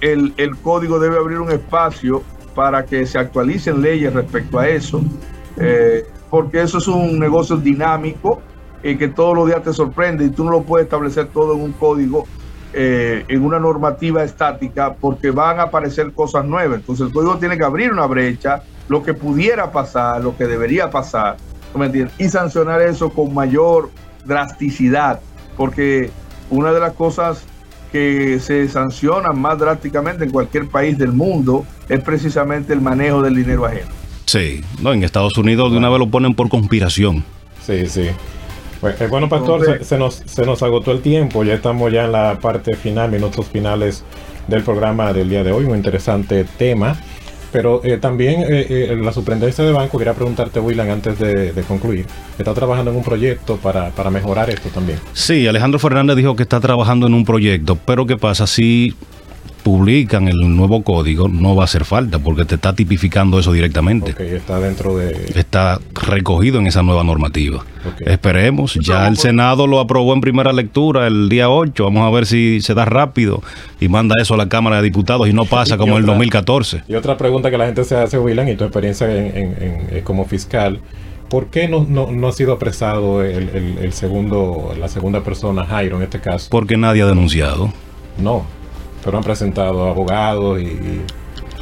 que 0.00 0.12
el, 0.12 0.32
el 0.38 0.56
código 0.56 0.98
debe 0.98 1.18
abrir 1.18 1.40
un 1.40 1.50
espacio 1.50 2.22
para 2.54 2.86
que 2.86 3.04
se 3.04 3.18
actualicen 3.18 3.82
leyes 3.82 4.14
respecto 4.14 4.58
a 4.58 4.66
eso, 4.66 5.02
eh, 5.58 6.06
porque 6.30 6.62
eso 6.62 6.78
es 6.78 6.88
un 6.88 7.18
negocio 7.18 7.56
dinámico 7.56 8.40
y 8.82 8.96
que 8.96 9.08
todos 9.08 9.36
los 9.36 9.46
días 9.46 9.62
te 9.62 9.74
sorprende 9.74 10.24
y 10.24 10.30
tú 10.30 10.44
no 10.44 10.52
lo 10.52 10.62
puedes 10.62 10.86
establecer 10.86 11.26
todo 11.26 11.54
en 11.54 11.60
un 11.60 11.72
código, 11.72 12.26
eh, 12.72 13.24
en 13.28 13.44
una 13.44 13.58
normativa 13.58 14.24
estática, 14.24 14.94
porque 14.94 15.30
van 15.30 15.60
a 15.60 15.64
aparecer 15.64 16.12
cosas 16.12 16.44
nuevas. 16.44 16.80
Entonces 16.80 17.08
el 17.08 17.12
código 17.12 17.36
tiene 17.36 17.58
que 17.58 17.64
abrir 17.64 17.92
una 17.92 18.06
brecha, 18.06 18.62
lo 18.88 19.02
que 19.02 19.14
pudiera 19.14 19.72
pasar, 19.72 20.22
lo 20.22 20.36
que 20.36 20.46
debería 20.46 20.90
pasar, 20.90 21.36
¿tú 21.72 21.78
me 21.78 21.86
entiendes? 21.86 22.14
Y 22.18 22.28
sancionar 22.28 22.80
eso 22.82 23.10
con 23.10 23.32
mayor 23.34 23.90
drasticidad, 24.24 25.20
porque 25.56 26.10
una 26.50 26.72
de 26.72 26.80
las 26.80 26.92
cosas 26.92 27.42
que 27.92 28.40
se 28.40 28.68
sancionan 28.68 29.38
más 29.40 29.58
drásticamente 29.58 30.24
en 30.24 30.30
cualquier 30.30 30.68
país 30.68 30.98
del 30.98 31.12
mundo 31.12 31.64
es 31.88 32.00
precisamente 32.00 32.72
el 32.72 32.80
manejo 32.80 33.22
del 33.22 33.36
dinero 33.36 33.64
ajeno. 33.66 33.88
Sí, 34.26 34.62
no, 34.82 34.92
en 34.92 35.04
Estados 35.04 35.36
Unidos 35.38 35.70
de 35.70 35.78
una 35.78 35.88
vez 35.90 35.98
lo 36.00 36.08
ponen 36.08 36.34
por 36.34 36.48
conspiración. 36.48 37.22
Sí, 37.64 37.86
sí. 37.86 38.08
Pues, 38.80 39.00
eh, 39.00 39.06
bueno, 39.06 39.28
Pastor, 39.28 39.60
Entonces- 39.60 39.86
se, 39.86 39.94
se 39.94 39.98
nos, 39.98 40.14
se 40.26 40.44
nos 40.44 40.62
agotó 40.62 40.90
el 40.90 41.02
tiempo. 41.02 41.44
Ya 41.44 41.54
estamos 41.54 41.92
ya 41.92 42.04
en 42.04 42.12
la 42.12 42.38
parte 42.40 42.74
final, 42.74 43.10
minutos 43.12 43.46
finales 43.46 44.02
del 44.48 44.62
programa 44.62 45.12
del 45.12 45.28
día 45.30 45.44
de 45.44 45.52
hoy. 45.52 45.64
Un 45.64 45.76
interesante 45.76 46.44
tema. 46.58 46.96
Pero 47.54 47.80
eh, 47.84 47.98
también 47.98 48.40
eh, 48.40 48.66
eh, 48.68 48.98
la 49.00 49.12
superintendencia 49.12 49.62
de 49.62 49.70
banco, 49.70 49.96
quería 49.96 50.12
preguntarte, 50.12 50.58
William, 50.58 50.90
antes 50.90 51.16
de, 51.20 51.52
de 51.52 51.62
concluir, 51.62 52.04
está 52.36 52.52
trabajando 52.52 52.90
en 52.90 52.96
un 52.96 53.04
proyecto 53.04 53.58
para, 53.58 53.90
para 53.90 54.10
mejorar 54.10 54.50
esto 54.50 54.70
también. 54.70 54.98
Sí, 55.12 55.46
Alejandro 55.46 55.78
Fernández 55.78 56.16
dijo 56.16 56.34
que 56.34 56.42
está 56.42 56.58
trabajando 56.58 57.06
en 57.06 57.14
un 57.14 57.24
proyecto, 57.24 57.78
pero 57.86 58.06
¿qué 58.06 58.16
pasa? 58.16 58.48
Si 58.48 58.96
publican 59.62 60.28
el 60.28 60.54
nuevo 60.56 60.82
código, 60.82 61.26
no 61.28 61.56
va 61.56 61.62
a 61.62 61.64
hacer 61.64 61.84
falta 61.86 62.18
porque 62.18 62.44
te 62.44 62.56
está 62.56 62.74
tipificando 62.74 63.38
eso 63.38 63.52
directamente. 63.52 64.14
Está 64.36 64.60
dentro 64.60 64.96
de... 64.96 65.32
Está 65.36 65.80
recogido 66.06 66.58
en 66.58 66.66
esa 66.66 66.82
nueva 66.82 67.02
normativa. 67.02 67.64
Esperemos. 68.00 68.74
Ya 68.74 69.08
el 69.08 69.16
Senado 69.16 69.66
lo 69.66 69.80
aprobó 69.80 70.12
en 70.14 70.20
primera 70.20 70.52
lectura 70.52 71.06
el 71.06 71.28
día 71.28 71.48
8. 71.48 71.82
Vamos 71.84 72.06
a 72.06 72.10
ver 72.10 72.26
si 72.26 72.60
se 72.60 72.74
da 72.74 72.84
rápido 72.84 73.42
y 73.80 73.88
manda 73.88 74.14
eso 74.20 74.34
a 74.34 74.36
la 74.36 74.48
Cámara 74.48 74.76
de 74.76 74.82
Diputados 74.82 75.28
y 75.28 75.32
no 75.32 75.44
pasa 75.46 75.76
Y 75.76 75.78
como 75.78 75.92
en 75.92 75.98
el 75.98 76.04
otra- 76.04 76.14
2014. 76.14 76.82
Y 76.88 76.94
otra 76.94 77.16
pregunta 77.16 77.50
que 77.50 77.56
la 77.58 77.66
gente 77.66 77.84
se 77.84 77.96
hace, 77.96 78.18
William, 78.18 78.46
y 78.48 78.56
tu 78.56 78.64
experiencia 78.64 79.10
en- 79.10 79.36
en- 79.36 79.62
en- 79.62 79.86
eh, 79.96 80.02
como 80.04 80.24
fiscal, 80.26 80.80
¿por 81.30 81.46
qué 81.46 81.68
no, 81.68 81.86
no, 81.88 82.10
no 82.10 82.28
ha 82.28 82.32
sido 82.32 82.52
apresado 82.52 83.22
el, 83.22 83.48
el- 83.48 83.78
el 83.80 83.92
segundo, 83.94 84.74
la 84.78 84.88
segunda 84.88 85.22
persona, 85.22 85.64
Jairo, 85.64 85.96
en 85.96 86.02
este 86.02 86.20
caso? 86.20 86.48
Porque 86.50 86.76
nadie 86.76 87.02
ha 87.02 87.06
denunciado. 87.06 87.72
No, 88.18 88.44
pero 89.04 89.18
han 89.18 89.24
presentado 89.24 89.88
abogados 89.88 90.60
y, 90.60 90.64
y- 90.64 91.02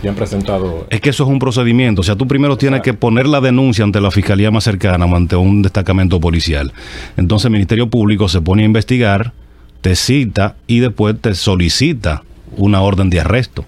y 0.03 0.09
han 0.09 0.17
presentado... 0.17 0.87
Es 0.91 1.01
que 1.01 1.11
eso 1.11 1.23
es 1.23 1.29
un 1.29 1.39
procedimiento. 1.39 2.01
O 2.01 2.05
sea, 2.05 2.17
tú 2.17 2.27
primero 2.27 2.57
tienes 2.57 2.81
que 2.83 2.93
poner 2.93 3.27
la 3.29 3.41
denuncia 3.41 3.85
ante 3.85 4.01
la 4.01 4.11
fiscalía 4.11 4.51
más 4.51 4.65
cercana 4.65 5.07
o 5.07 5.15
ante 5.15 5.37
un 5.37 5.63
destacamento 5.63 6.19
policial. 6.19 6.73
Entonces 7.17 7.45
el 7.47 7.53
Ministerio 7.53 7.89
Público 7.89 8.29
se 8.29 8.41
pone 8.41 8.63
a 8.63 8.67
investigar, 8.67 9.33
te 9.81 9.95
cita 9.95 10.57
y 10.67 10.81
después 10.81 11.15
te 11.21 11.37
solicita 11.37 12.25
una 12.57 12.81
orden 12.81 13.11
de 13.11 13.21
arresto. 13.21 13.65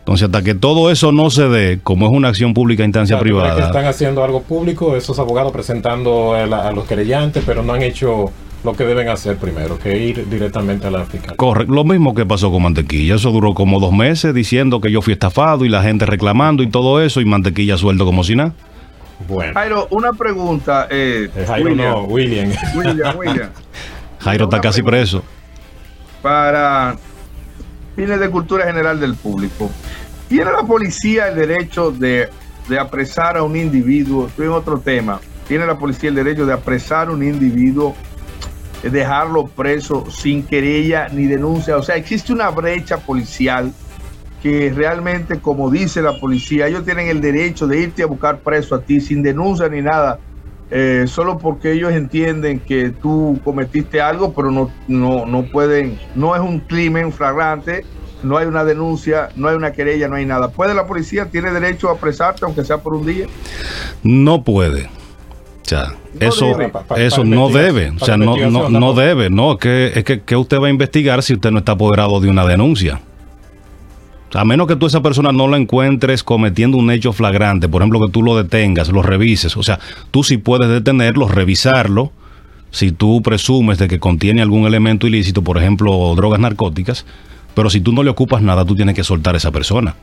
Entonces, 0.00 0.26
hasta 0.26 0.42
que 0.42 0.56
todo 0.56 0.90
eso 0.90 1.12
no 1.12 1.30
se 1.30 1.48
dé, 1.48 1.78
como 1.80 2.06
es 2.06 2.12
una 2.12 2.26
acción 2.26 2.54
pública 2.54 2.82
a 2.82 2.86
instancia 2.86 3.14
O 3.14 3.18
sea, 3.20 3.20
¿tú 3.20 3.22
crees 3.36 3.42
que 3.44 3.50
privada, 3.52 3.66
están 3.68 3.86
haciendo 3.86 4.24
algo 4.24 4.42
público, 4.42 4.96
esos 4.96 5.16
abogados 5.20 5.52
presentando 5.52 6.34
a, 6.34 6.44
la- 6.44 6.66
a 6.66 6.72
los 6.72 6.86
querellantes, 6.86 7.44
pero 7.46 7.62
no 7.62 7.72
han 7.72 7.82
hecho 7.82 8.32
lo 8.64 8.74
que 8.74 8.84
deben 8.84 9.08
hacer 9.08 9.36
primero, 9.36 9.78
que 9.78 9.98
ir 9.98 10.28
directamente 10.28 10.86
a 10.86 10.90
la 10.90 11.04
fiscalía. 11.04 11.36
Corre, 11.36 11.66
lo 11.66 11.84
mismo 11.84 12.14
que 12.14 12.24
pasó 12.24 12.50
con 12.52 12.62
Mantequilla. 12.62 13.16
Eso 13.16 13.30
duró 13.30 13.54
como 13.54 13.80
dos 13.80 13.92
meses 13.92 14.34
diciendo 14.34 14.80
que 14.80 14.90
yo 14.90 15.02
fui 15.02 15.14
estafado 15.14 15.64
y 15.64 15.68
la 15.68 15.82
gente 15.82 16.06
reclamando 16.06 16.62
y 16.62 16.68
todo 16.68 17.02
eso, 17.02 17.20
y 17.20 17.24
Mantequilla 17.24 17.76
suelto 17.76 18.04
como 18.04 18.22
si 18.24 18.36
nada. 18.36 18.54
Bueno, 19.28 19.54
Jairo, 19.54 19.88
una 19.90 20.12
pregunta. 20.12 20.86
Eh, 20.90 21.28
eh, 21.34 21.44
Jairo 21.46 21.70
William, 21.70 21.90
no, 21.90 22.02
William. 22.04 22.52
William, 22.74 23.16
William, 23.16 23.50
Jairo 24.20 24.44
está 24.44 24.60
casi 24.60 24.82
preso. 24.82 25.22
para 26.20 26.96
fines 27.96 28.20
de 28.20 28.30
cultura 28.30 28.64
general 28.66 28.98
del 29.00 29.14
público. 29.14 29.70
¿Tiene 30.28 30.50
la 30.50 30.62
policía 30.62 31.28
el 31.28 31.36
derecho 31.36 31.90
de, 31.90 32.28
de 32.68 32.78
apresar 32.78 33.36
a 33.36 33.42
un 33.42 33.56
individuo? 33.56 34.28
Estoy 34.28 34.46
en 34.46 34.52
otro 34.52 34.78
tema. 34.78 35.20
¿Tiene 35.46 35.66
la 35.66 35.76
policía 35.78 36.08
el 36.08 36.14
derecho 36.14 36.46
de 36.46 36.54
apresar 36.54 37.08
a 37.08 37.10
un 37.10 37.22
individuo, 37.22 37.94
dejarlo 38.82 39.46
preso 39.46 40.04
sin 40.10 40.42
querella 40.42 41.08
ni 41.08 41.26
denuncia? 41.26 41.76
O 41.76 41.82
sea, 41.82 41.96
existe 41.96 42.32
una 42.32 42.50
brecha 42.50 42.98
policial 42.98 43.72
que 44.42 44.72
realmente, 44.74 45.40
como 45.40 45.70
dice 45.70 46.02
la 46.02 46.18
policía, 46.18 46.66
ellos 46.66 46.84
tienen 46.84 47.08
el 47.08 47.20
derecho 47.20 47.66
de 47.66 47.80
irte 47.80 48.02
a 48.02 48.06
buscar 48.06 48.40
preso 48.40 48.74
a 48.74 48.80
ti 48.80 49.00
sin 49.00 49.22
denuncia 49.22 49.68
ni 49.68 49.82
nada, 49.82 50.18
eh, 50.70 51.04
solo 51.06 51.38
porque 51.38 51.72
ellos 51.72 51.92
entienden 51.92 52.58
que 52.58 52.90
tú 52.90 53.38
cometiste 53.44 54.00
algo, 54.00 54.32
pero 54.32 54.50
no, 54.50 54.70
no, 54.88 55.26
no 55.26 55.44
pueden, 55.44 55.98
no 56.16 56.34
es 56.34 56.40
un 56.40 56.58
crimen 56.58 57.12
flagrante, 57.12 57.84
no 58.24 58.36
hay 58.36 58.46
una 58.46 58.64
denuncia, 58.64 59.28
no 59.36 59.48
hay 59.48 59.54
una 59.54 59.72
querella, 59.72 60.08
no 60.08 60.16
hay 60.16 60.26
nada. 60.26 60.48
¿Puede 60.48 60.74
la 60.74 60.86
policía, 60.86 61.26
tiene 61.26 61.52
derecho 61.52 61.88
a 61.88 61.92
apresarte, 61.92 62.44
aunque 62.44 62.64
sea 62.64 62.78
por 62.78 62.94
un 62.94 63.06
día? 63.06 63.26
No 64.02 64.42
puede. 64.42 64.86
O 64.86 66.01
sea, 66.18 66.28
No 66.28 66.28
eso, 66.28 66.46
debe. 66.46 66.68
Pa- 66.68 66.82
pa- 66.82 66.96
eso 66.96 67.24
no 67.24 67.48
debe. 67.48 67.90
O 68.00 68.04
sea, 68.04 68.16
no, 68.16 68.36
no, 68.36 68.68
no 68.70 68.92
debe. 68.94 69.30
No, 69.30 69.52
es 69.52 69.58
que, 69.58 69.92
es 69.94 70.04
que, 70.04 70.20
que 70.22 70.36
usted 70.36 70.58
va 70.60 70.66
a 70.66 70.70
investigar 70.70 71.22
si 71.22 71.34
usted 71.34 71.50
no 71.50 71.58
está 71.58 71.72
apoderado 71.72 72.20
de 72.20 72.28
una 72.28 72.44
denuncia. 72.46 73.00
A 74.34 74.44
menos 74.46 74.66
que 74.66 74.76
tú 74.76 74.86
esa 74.86 75.02
persona 75.02 75.30
no 75.30 75.46
la 75.46 75.58
encuentres 75.58 76.22
cometiendo 76.24 76.78
un 76.78 76.90
hecho 76.90 77.12
flagrante, 77.12 77.68
por 77.68 77.82
ejemplo, 77.82 78.00
que 78.00 78.10
tú 78.10 78.22
lo 78.22 78.34
detengas, 78.36 78.88
lo 78.88 79.02
revises. 79.02 79.56
O 79.58 79.62
sea, 79.62 79.78
tú 80.10 80.22
sí 80.24 80.38
puedes 80.38 80.70
detenerlo, 80.70 81.28
revisarlo. 81.28 82.12
Si 82.70 82.92
tú 82.92 83.20
presumes 83.20 83.76
de 83.76 83.88
que 83.88 83.98
contiene 83.98 84.40
algún 84.40 84.64
elemento 84.66 85.06
ilícito, 85.06 85.42
por 85.42 85.58
ejemplo, 85.58 86.14
drogas 86.16 86.40
narcóticas, 86.40 87.04
pero 87.54 87.68
si 87.68 87.82
tú 87.82 87.92
no 87.92 88.02
le 88.02 88.08
ocupas 88.08 88.40
nada, 88.40 88.64
tú 88.64 88.74
tienes 88.74 88.94
que 88.94 89.04
soltar 89.04 89.34
a 89.34 89.36
esa 89.36 89.50
persona. 89.50 89.94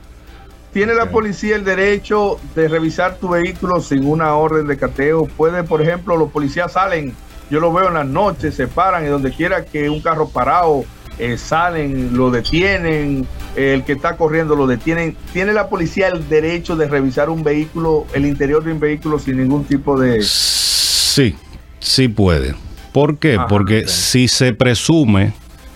¿Tiene 0.74 0.94
la 0.94 1.10
policía 1.10 1.56
el 1.56 1.64
derecho 1.64 2.40
de 2.56 2.68
revisar 2.68 3.18
tu 3.18 3.30
vehículo 3.30 3.82
sin 3.82 4.06
una 4.06 4.36
orden 4.36 4.68
de 4.68 4.78
cateo? 4.78 5.26
Puede, 5.26 5.64
por 5.64 5.82
ejemplo, 5.82 6.16
los 6.16 6.30
policías 6.30 6.74
salen, 6.74 7.16
yo 7.50 7.60
lo 7.60 7.74
veo 7.74 7.88
en 7.88 7.96
las 7.96 8.06
noches, 8.06 8.54
se 8.54 8.68
paran 8.68 9.04
y 9.04 9.08
donde 9.08 9.32
quiera 9.32 9.66
que 9.66 9.90
un 9.90 10.00
carro 10.00 10.30
parado, 10.30 10.86
eh, 11.18 11.38
salen, 11.38 12.16
lo 12.16 12.30
detienen, 12.30 13.28
eh, 13.56 13.74
el 13.74 13.84
que 13.84 13.94
está 13.94 14.16
corriendo 14.16 14.56
lo 14.56 14.68
detienen. 14.68 15.18
¿Tiene 15.34 15.54
la 15.54 15.70
policía 15.70 16.08
el 16.08 16.30
derecho 16.30 16.76
de 16.76 16.88
revisar 16.88 17.30
un 17.32 17.44
vehículo, 17.44 18.06
el 18.14 18.26
interior 18.26 18.64
de 18.64 18.72
un 18.72 18.80
vehículo 18.80 19.18
sin 19.18 19.38
ningún 19.38 19.66
tipo 19.66 20.00
de... 20.00 20.22
Sí, 20.22 21.36
sí 21.80 22.08
puede. 22.08 22.54
¿Por 22.94 23.18
qué? 23.18 23.36
Ajá, 23.36 23.48
Porque 23.48 23.88
si 23.88 24.28
se 24.28 24.54
presume 24.54 25.34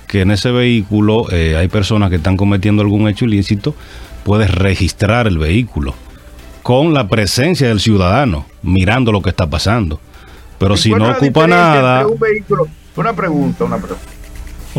que 0.08 0.22
en 0.22 0.30
ese 0.32 0.52
vehículo 0.52 1.26
eh, 1.32 1.58
hay 1.58 1.68
personas 1.68 2.12
que 2.12 2.18
están 2.18 2.38
cometiendo 2.38 2.84
algún 2.84 3.08
hecho 3.08 3.26
ilícito, 3.26 3.74
puede 4.24 4.48
registrar 4.48 5.28
el 5.28 5.38
vehículo 5.38 5.96
con 6.64 6.94
la 6.94 7.08
presencia 7.08 7.68
del 7.68 7.80
ciudadano, 7.80 8.46
mirando 8.62 9.12
lo 9.12 9.22
que 9.22 9.30
está 9.30 9.48
pasando. 9.48 10.00
Pero 10.58 10.78
si 10.78 10.92
no 10.92 11.12
ocupa 11.12 11.46
nada... 11.46 12.08
Un 12.08 12.18
vehículo, 12.18 12.68
una 12.96 13.14
pregunta, 13.14 13.66
una 13.66 13.78
pregunta. 13.78 14.08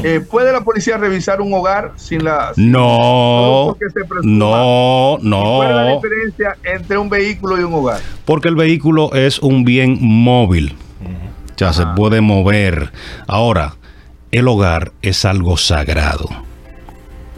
Eh, 0.02 0.20
¿Puede 0.28 0.50
la 0.50 0.62
policía 0.62 0.96
revisar 0.96 1.40
un 1.40 1.54
hogar 1.54 1.92
sin 1.94 2.24
la... 2.24 2.52
no, 2.57 3.76
no, 4.24 5.18
no. 5.22 5.57
¿Cuál 5.57 5.70
es 5.70 5.76
la 5.76 5.92
diferencia 5.92 6.57
entre 6.64 6.98
un 6.98 7.09
vehículo 7.09 7.61
y 7.61 7.62
un 7.62 7.74
hogar? 7.74 8.00
Porque 8.24 8.48
el 8.48 8.57
vehículo 8.57 9.14
es 9.14 9.38
un 9.38 9.64
bien 9.64 9.98
móvil. 10.00 10.74
Ya 11.57 11.72
se 11.72 11.83
ah. 11.83 11.94
puede 11.94 12.20
mover. 12.20 12.90
Ahora, 13.28 13.76
el 14.33 14.48
hogar 14.48 14.90
es 15.00 15.24
algo 15.24 15.57
sagrado. 15.57 16.28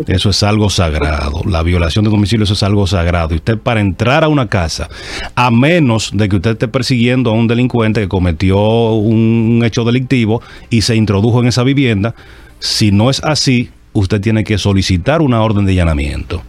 Eso 0.07 0.31
es 0.31 0.43
algo 0.43 0.69
sagrado. 0.69 1.43
La 1.47 1.63
violación 1.63 2.05
de 2.05 2.11
domicilio 2.11 2.45
eso 2.45 2.55
es 2.55 2.63
algo 2.63 2.87
sagrado. 2.87 3.35
Y 3.35 3.39
usted 3.39 3.59
para 3.59 3.81
entrar 3.81 4.25
a 4.25 4.29
una 4.29 4.49
casa, 4.49 4.89
a 5.35 5.51
menos 5.51 6.11
de 6.13 6.29
que 6.29 6.37
usted 6.37 6.53
esté 6.53 6.69
persiguiendo 6.69 7.31
a 7.31 7.33
un 7.33 7.47
delincuente 7.47 8.01
que 8.01 8.09
cometió 8.09 8.59
un 8.59 9.63
hecho 9.65 9.85
delictivo 9.85 10.43
y 10.71 10.83
se 10.83 10.97
introdujo 10.97 11.41
en 11.41 11.49
esa 11.49 11.63
vivienda, 11.63 12.15
si 12.59 12.93
no 12.93 13.11
es 13.11 13.23
así, 13.25 13.71
usted 13.93 14.21
tiene 14.21 14.45
que 14.45 14.59
solicitar 14.59 15.23
una 15.23 15.43
orden 15.43 15.65
de 15.65 15.73
allanamiento 15.73 16.43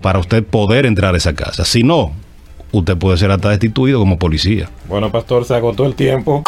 para 0.00 0.18
usted 0.18 0.44
poder 0.44 0.86
entrar 0.86 1.14
a 1.14 1.18
esa 1.18 1.34
casa. 1.34 1.64
Si 1.64 1.82
no, 1.82 2.12
usted 2.72 2.96
puede 2.96 3.18
ser 3.18 3.30
hasta 3.30 3.50
destituido 3.50 3.98
como 3.98 4.18
policía. 4.18 4.70
Bueno, 4.88 5.10
pastor, 5.10 5.44
se 5.44 5.54
agotó 5.54 5.84
el 5.84 5.94
tiempo. 5.94 6.44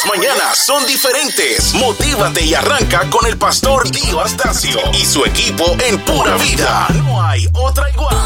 Las 0.00 0.16
mañanas 0.16 0.56
son 0.56 0.86
diferentes. 0.86 1.74
Motívate 1.74 2.42
y 2.42 2.54
arranca 2.54 3.10
con 3.10 3.26
el 3.26 3.36
pastor 3.36 3.90
Dio 3.90 4.22
Astacio 4.22 4.80
y 4.94 5.04
su 5.04 5.26
equipo 5.26 5.76
en 5.84 6.00
pura 6.00 6.36
vida. 6.36 6.86
No 6.94 7.22
hay 7.22 7.46
otra 7.52 7.90
igual. 7.90 8.16